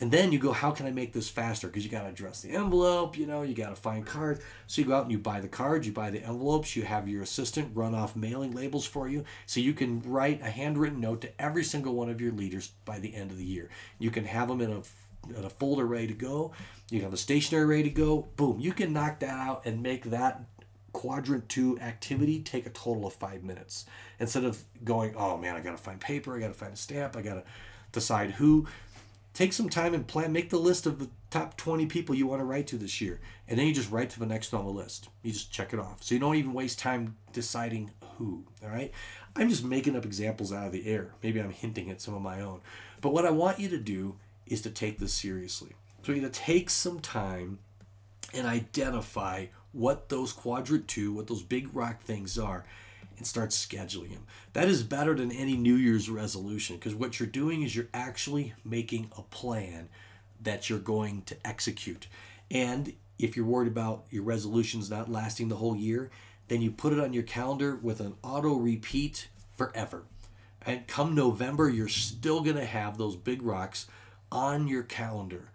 And 0.00 0.10
then 0.10 0.32
you 0.32 0.38
go 0.38 0.52
how 0.52 0.70
can 0.70 0.86
i 0.86 0.90
make 0.90 1.12
this 1.12 1.28
faster? 1.28 1.66
Because 1.66 1.84
you 1.84 1.90
got 1.90 2.04
to 2.04 2.08
address 2.08 2.40
the 2.40 2.52
envelope 2.52 3.18
you 3.18 3.26
know 3.26 3.42
you 3.42 3.54
got 3.54 3.68
to 3.68 3.76
find 3.76 4.06
cards. 4.06 4.40
So 4.66 4.80
you 4.80 4.88
go 4.88 4.96
out 4.96 5.02
and 5.02 5.12
you 5.12 5.18
buy 5.18 5.42
the 5.42 5.48
cards 5.48 5.86
you 5.86 5.92
buy 5.92 6.08
the 6.08 6.24
envelopes 6.24 6.74
you 6.74 6.84
have 6.84 7.06
your 7.06 7.22
assistant 7.22 7.76
run 7.76 7.94
off 7.94 8.16
mailing 8.16 8.54
labels 8.54 8.86
for 8.86 9.10
you 9.10 9.24
so 9.44 9.60
you 9.60 9.74
can 9.74 10.00
write 10.06 10.40
a 10.40 10.48
handwritten 10.48 11.00
note 11.00 11.20
to 11.20 11.42
every 11.42 11.64
single 11.64 11.94
one 11.94 12.08
of 12.08 12.18
your 12.18 12.32
leaders 12.32 12.72
by 12.86 12.98
the 12.98 13.14
end 13.14 13.30
of 13.30 13.36
the 13.36 13.44
year. 13.44 13.68
You 13.98 14.10
can 14.10 14.24
have 14.24 14.48
them 14.48 14.62
in 14.62 14.70
a 14.70 14.80
a 15.36 15.50
folder 15.50 15.86
ready 15.86 16.06
to 16.08 16.14
go. 16.14 16.52
You 16.90 17.02
have 17.02 17.12
a 17.12 17.16
stationery 17.16 17.64
ready 17.64 17.84
to 17.84 17.90
go. 17.90 18.28
Boom, 18.36 18.60
you 18.60 18.72
can 18.72 18.92
knock 18.92 19.20
that 19.20 19.30
out 19.30 19.64
and 19.64 19.82
make 19.82 20.04
that 20.04 20.42
quadrant 20.92 21.48
two 21.48 21.78
activity 21.78 22.40
take 22.40 22.66
a 22.66 22.70
total 22.70 23.06
of 23.06 23.12
five 23.12 23.44
minutes 23.44 23.86
instead 24.18 24.44
of 24.44 24.62
going, 24.84 25.14
oh 25.16 25.36
man, 25.36 25.56
I 25.56 25.60
got 25.60 25.72
to 25.72 25.82
find 25.82 26.00
paper, 26.00 26.36
I 26.36 26.40
got 26.40 26.48
to 26.48 26.54
find 26.54 26.72
a 26.72 26.76
stamp, 26.76 27.16
I 27.16 27.22
got 27.22 27.34
to 27.34 27.44
decide 27.92 28.32
who. 28.32 28.66
Take 29.32 29.52
some 29.52 29.68
time 29.68 29.94
and 29.94 30.04
plan. 30.04 30.32
Make 30.32 30.50
the 30.50 30.58
list 30.58 30.86
of 30.86 30.98
the 30.98 31.08
top 31.30 31.56
20 31.56 31.86
people 31.86 32.16
you 32.16 32.26
want 32.26 32.40
to 32.40 32.44
write 32.44 32.66
to 32.66 32.76
this 32.76 33.00
year, 33.00 33.20
and 33.46 33.58
then 33.58 33.66
you 33.66 33.72
just 33.72 33.90
write 33.90 34.10
to 34.10 34.18
the 34.18 34.26
next 34.26 34.52
on 34.52 34.64
the 34.64 34.70
list. 34.72 35.08
You 35.22 35.32
just 35.32 35.52
check 35.52 35.72
it 35.72 35.78
off, 35.78 36.02
so 36.02 36.14
you 36.14 36.20
don't 36.20 36.34
even 36.34 36.52
waste 36.52 36.80
time 36.80 37.16
deciding 37.32 37.92
who. 38.18 38.44
All 38.62 38.70
right. 38.70 38.90
I'm 39.36 39.48
just 39.48 39.64
making 39.64 39.94
up 39.94 40.04
examples 40.04 40.52
out 40.52 40.66
of 40.66 40.72
the 40.72 40.84
air. 40.84 41.12
Maybe 41.22 41.40
I'm 41.40 41.52
hinting 41.52 41.90
at 41.90 42.00
some 42.00 42.14
of 42.14 42.22
my 42.22 42.40
own, 42.40 42.60
but 43.00 43.12
what 43.12 43.24
I 43.24 43.30
want 43.30 43.60
you 43.60 43.68
to 43.68 43.78
do 43.78 44.16
is 44.50 44.60
to 44.62 44.70
take 44.70 44.98
this 44.98 45.14
seriously. 45.14 45.70
So 46.02 46.12
you 46.12 46.20
got 46.20 46.32
to 46.32 46.40
take 46.40 46.68
some 46.68 47.00
time 47.00 47.60
and 48.34 48.46
identify 48.46 49.46
what 49.72 50.08
those 50.08 50.32
quadrant 50.32 50.88
two, 50.88 51.12
what 51.12 51.28
those 51.28 51.42
big 51.42 51.74
rock 51.74 52.02
things 52.02 52.38
are, 52.38 52.64
and 53.16 53.26
start 53.26 53.50
scheduling 53.50 54.10
them. 54.10 54.26
That 54.52 54.68
is 54.68 54.82
better 54.82 55.14
than 55.14 55.30
any 55.30 55.56
New 55.56 55.74
Year's 55.76 56.10
resolution 56.10 56.76
because 56.76 56.94
what 56.94 57.20
you're 57.20 57.28
doing 57.28 57.62
is 57.62 57.74
you're 57.76 57.88
actually 57.94 58.54
making 58.64 59.10
a 59.16 59.22
plan 59.22 59.88
that 60.42 60.68
you're 60.68 60.78
going 60.78 61.22
to 61.22 61.36
execute. 61.46 62.08
And 62.50 62.94
if 63.18 63.36
you're 63.36 63.46
worried 63.46 63.70
about 63.70 64.04
your 64.10 64.22
resolutions 64.22 64.90
not 64.90 65.10
lasting 65.10 65.48
the 65.48 65.56
whole 65.56 65.76
year, 65.76 66.10
then 66.48 66.62
you 66.62 66.70
put 66.70 66.92
it 66.92 66.98
on 66.98 67.12
your 67.12 67.22
calendar 67.22 67.76
with 67.76 68.00
an 68.00 68.14
auto 68.22 68.54
repeat 68.54 69.28
forever. 69.56 70.02
And 70.66 70.86
come 70.86 71.14
November, 71.14 71.68
you're 71.68 71.88
still 71.88 72.40
going 72.40 72.56
to 72.56 72.64
have 72.64 72.98
those 72.98 73.16
big 73.16 73.42
rocks 73.42 73.86
on 74.32 74.68
your 74.68 74.82
calendar 74.82 75.50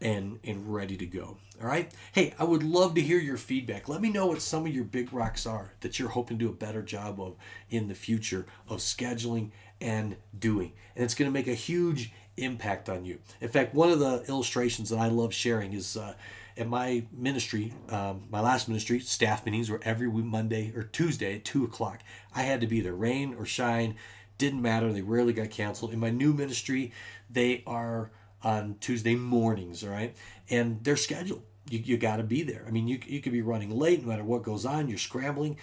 and 0.00 0.38
and 0.44 0.72
ready 0.72 0.96
to 0.96 1.06
go. 1.06 1.38
All 1.60 1.68
right. 1.68 1.90
Hey, 2.12 2.34
I 2.38 2.44
would 2.44 2.62
love 2.62 2.94
to 2.94 3.00
hear 3.00 3.18
your 3.18 3.38
feedback. 3.38 3.88
Let 3.88 4.02
me 4.02 4.10
know 4.10 4.26
what 4.26 4.42
some 4.42 4.66
of 4.66 4.74
your 4.74 4.84
big 4.84 5.12
rocks 5.12 5.46
are 5.46 5.72
that 5.80 5.98
you're 5.98 6.10
hoping 6.10 6.38
to 6.38 6.44
do 6.44 6.50
a 6.50 6.54
better 6.54 6.82
job 6.82 7.18
of 7.20 7.36
in 7.70 7.88
the 7.88 7.94
future 7.94 8.46
of 8.68 8.78
scheduling 8.78 9.52
and 9.80 10.16
doing. 10.38 10.72
And 10.94 11.04
it's 11.04 11.14
going 11.14 11.30
to 11.30 11.32
make 11.32 11.48
a 11.48 11.54
huge 11.54 12.12
impact 12.36 12.88
on 12.90 13.06
you. 13.06 13.18
In 13.40 13.48
fact, 13.48 13.74
one 13.74 13.90
of 13.90 13.98
the 13.98 14.22
illustrations 14.28 14.90
that 14.90 14.98
I 14.98 15.08
love 15.08 15.32
sharing 15.32 15.72
is 15.72 15.96
uh, 15.96 16.14
at 16.58 16.68
my 16.68 17.04
ministry, 17.12 17.72
um, 17.90 18.24
my 18.30 18.40
last 18.40 18.68
ministry, 18.68 19.00
staff 19.00 19.44
meetings 19.44 19.70
were 19.70 19.80
every 19.82 20.08
Monday 20.08 20.72
or 20.74 20.82
Tuesday 20.82 21.36
at 21.36 21.44
two 21.44 21.64
o'clock. 21.64 22.00
I 22.34 22.42
had 22.42 22.60
to 22.60 22.66
be 22.66 22.80
there, 22.80 22.94
rain 22.94 23.34
or 23.38 23.46
shine, 23.46 23.96
didn't 24.38 24.62
matter. 24.62 24.92
They 24.92 25.02
rarely 25.02 25.32
got 25.32 25.50
canceled. 25.50 25.92
In 25.92 26.00
my 26.00 26.10
new 26.10 26.32
ministry, 26.32 26.92
they 27.30 27.62
are 27.66 28.10
on 28.42 28.76
Tuesday 28.80 29.14
mornings, 29.16 29.82
all 29.82 29.90
right? 29.90 30.14
And 30.50 30.82
they're 30.84 30.96
scheduled. 30.96 31.42
You, 31.68 31.80
you 31.80 31.96
got 31.96 32.16
to 32.16 32.22
be 32.22 32.42
there. 32.42 32.64
I 32.68 32.70
mean, 32.70 32.86
you, 32.86 33.00
you 33.06 33.20
could 33.20 33.32
be 33.32 33.42
running 33.42 33.70
late 33.70 34.02
no 34.02 34.08
matter 34.08 34.24
what 34.24 34.42
goes 34.44 34.64
on. 34.64 34.88
You're 34.88 34.98
scrambling. 34.98 35.56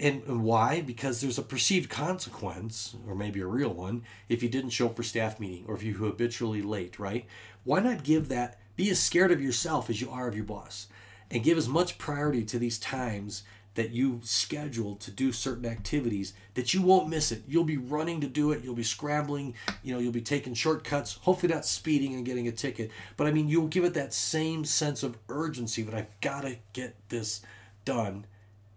And, 0.00 0.24
and 0.24 0.42
why? 0.42 0.80
Because 0.80 1.20
there's 1.20 1.38
a 1.38 1.42
perceived 1.42 1.88
consequence, 1.88 2.96
or 3.06 3.14
maybe 3.14 3.40
a 3.40 3.46
real 3.46 3.72
one, 3.72 4.02
if 4.28 4.42
you 4.42 4.48
didn't 4.48 4.70
show 4.70 4.86
up 4.86 4.96
for 4.96 5.04
staff 5.04 5.38
meeting 5.38 5.64
or 5.68 5.76
if 5.76 5.84
you 5.84 5.94
habitually 5.94 6.62
late, 6.62 6.98
right? 6.98 7.26
Why 7.62 7.78
not 7.78 8.02
give 8.02 8.28
that, 8.28 8.58
be 8.74 8.90
as 8.90 8.98
scared 8.98 9.30
of 9.30 9.40
yourself 9.40 9.88
as 9.88 10.00
you 10.00 10.10
are 10.10 10.26
of 10.26 10.34
your 10.34 10.44
boss. 10.44 10.88
and 11.30 11.42
give 11.42 11.58
as 11.58 11.68
much 11.68 11.98
priority 11.98 12.44
to 12.44 12.58
these 12.58 12.78
times 12.78 13.42
that 13.74 13.90
you 13.90 14.20
schedule 14.22 14.96
to 14.96 15.10
do 15.10 15.32
certain 15.32 15.66
activities 15.66 16.32
that 16.54 16.72
you 16.72 16.82
won't 16.82 17.08
miss 17.08 17.32
it. 17.32 17.42
You'll 17.48 17.64
be 17.64 17.76
running 17.76 18.20
to 18.20 18.28
do 18.28 18.52
it, 18.52 18.62
you'll 18.62 18.74
be 18.74 18.82
scrambling, 18.82 19.54
you 19.82 19.92
know, 19.92 20.00
you'll 20.00 20.12
be 20.12 20.20
taking 20.20 20.54
shortcuts, 20.54 21.18
hopefully 21.22 21.52
not 21.52 21.64
speeding 21.64 22.14
and 22.14 22.24
getting 22.24 22.48
a 22.48 22.52
ticket. 22.52 22.90
But 23.16 23.26
I 23.26 23.32
mean, 23.32 23.48
you'll 23.48 23.68
give 23.68 23.84
it 23.84 23.94
that 23.94 24.14
same 24.14 24.64
sense 24.64 25.02
of 25.02 25.18
urgency 25.28 25.82
that 25.82 25.94
I've 25.94 26.20
got 26.20 26.42
to 26.42 26.56
get 26.72 26.96
this 27.08 27.42
done 27.84 28.26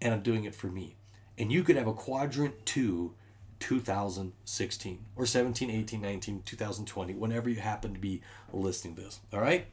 and 0.02 0.14
I'm 0.14 0.22
doing 0.22 0.44
it 0.46 0.56
for 0.56 0.68
me. 0.68 0.96
And 1.38 1.52
you 1.52 1.64
could 1.64 1.76
have 1.76 1.88
a 1.88 1.94
quadrant 1.94 2.66
2 2.66 3.14
2016 3.60 5.06
or 5.16 5.26
17, 5.26 5.72
18, 5.72 6.02
19, 6.02 6.44
2020, 6.46 7.14
whenever 7.16 7.50
you 7.50 7.56
happen 7.58 7.94
to 7.94 8.00
be 8.00 8.22
listening 8.54 8.96
to 8.96 9.02
this. 9.02 9.20
All 9.34 9.40
right? 9.40 9.68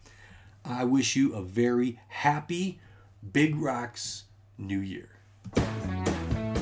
I 0.65 0.85
wish 0.85 1.17
you 1.17 1.35
a 1.35 1.43
very 1.43 2.01
happy 2.09 2.81
Big 3.33 3.57
Rocks 3.57 4.25
New 4.59 4.81
Year. 4.81 5.09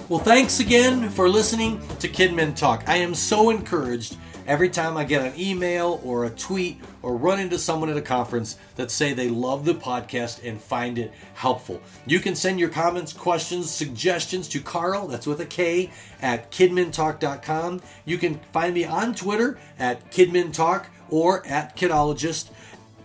Well, 0.08 0.20
thanks 0.20 0.60
again 0.60 1.08
for 1.08 1.28
listening 1.28 1.80
to 2.00 2.08
Kidmin 2.08 2.54
Talk. 2.54 2.84
I 2.86 2.96
am 2.96 3.14
so 3.14 3.50
encouraged 3.50 4.16
every 4.46 4.68
time 4.68 4.96
I 4.96 5.04
get 5.04 5.24
an 5.24 5.40
email 5.40 6.00
or 6.04 6.24
a 6.24 6.30
tweet 6.30 6.80
or 7.02 7.16
run 7.16 7.40
into 7.40 7.58
someone 7.58 7.88
at 7.88 7.96
a 7.96 8.02
conference 8.02 8.58
that 8.76 8.90
say 8.90 9.12
they 9.12 9.28
love 9.28 9.64
the 9.64 9.74
podcast 9.74 10.46
and 10.46 10.60
find 10.60 10.98
it 10.98 11.12
helpful. 11.34 11.80
You 12.06 12.20
can 12.20 12.34
send 12.34 12.60
your 12.60 12.68
comments, 12.68 13.12
questions, 13.12 13.70
suggestions 13.70 14.48
to 14.48 14.60
Karl, 14.60 15.06
that's 15.06 15.26
with 15.26 15.40
a 15.40 15.46
K, 15.46 15.90
at 16.20 16.50
kidmintalk.com. 16.50 17.80
You 18.04 18.18
can 18.18 18.38
find 18.52 18.74
me 18.74 18.84
on 18.84 19.14
Twitter 19.14 19.58
at 19.78 20.10
kidmintalk 20.10 20.86
or 21.10 21.46
at 21.46 21.76
kidologist. 21.76 22.50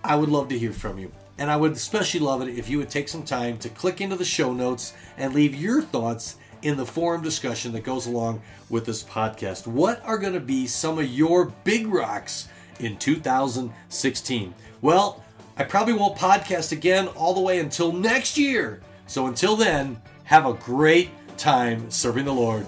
I 0.03 0.15
would 0.15 0.29
love 0.29 0.49
to 0.49 0.57
hear 0.57 0.73
from 0.73 0.97
you. 0.99 1.11
And 1.37 1.51
I 1.51 1.57
would 1.57 1.73
especially 1.73 2.19
love 2.19 2.41
it 2.41 2.49
if 2.49 2.69
you 2.69 2.79
would 2.79 2.89
take 2.89 3.07
some 3.07 3.23
time 3.23 3.57
to 3.59 3.69
click 3.69 4.01
into 4.01 4.15
the 4.15 4.25
show 4.25 4.53
notes 4.53 4.93
and 5.17 5.33
leave 5.33 5.55
your 5.55 5.81
thoughts 5.81 6.37
in 6.61 6.77
the 6.77 6.85
forum 6.85 7.21
discussion 7.21 7.71
that 7.73 7.83
goes 7.83 8.07
along 8.07 8.41
with 8.69 8.85
this 8.85 9.03
podcast. 9.03 9.67
What 9.67 10.03
are 10.03 10.17
going 10.17 10.33
to 10.33 10.39
be 10.39 10.65
some 10.67 10.97
of 10.97 11.05
your 11.05 11.45
big 11.63 11.87
rocks 11.87 12.47
in 12.79 12.97
2016? 12.97 14.53
Well, 14.81 15.23
I 15.57 15.63
probably 15.63 15.93
won't 15.93 16.17
podcast 16.17 16.71
again 16.71 17.07
all 17.09 17.33
the 17.33 17.41
way 17.41 17.59
until 17.59 17.91
next 17.91 18.37
year. 18.37 18.81
So 19.05 19.27
until 19.27 19.55
then, 19.55 20.01
have 20.23 20.45
a 20.45 20.53
great 20.53 21.09
time 21.37 21.89
serving 21.89 22.25
the 22.25 22.33
Lord. 22.33 22.65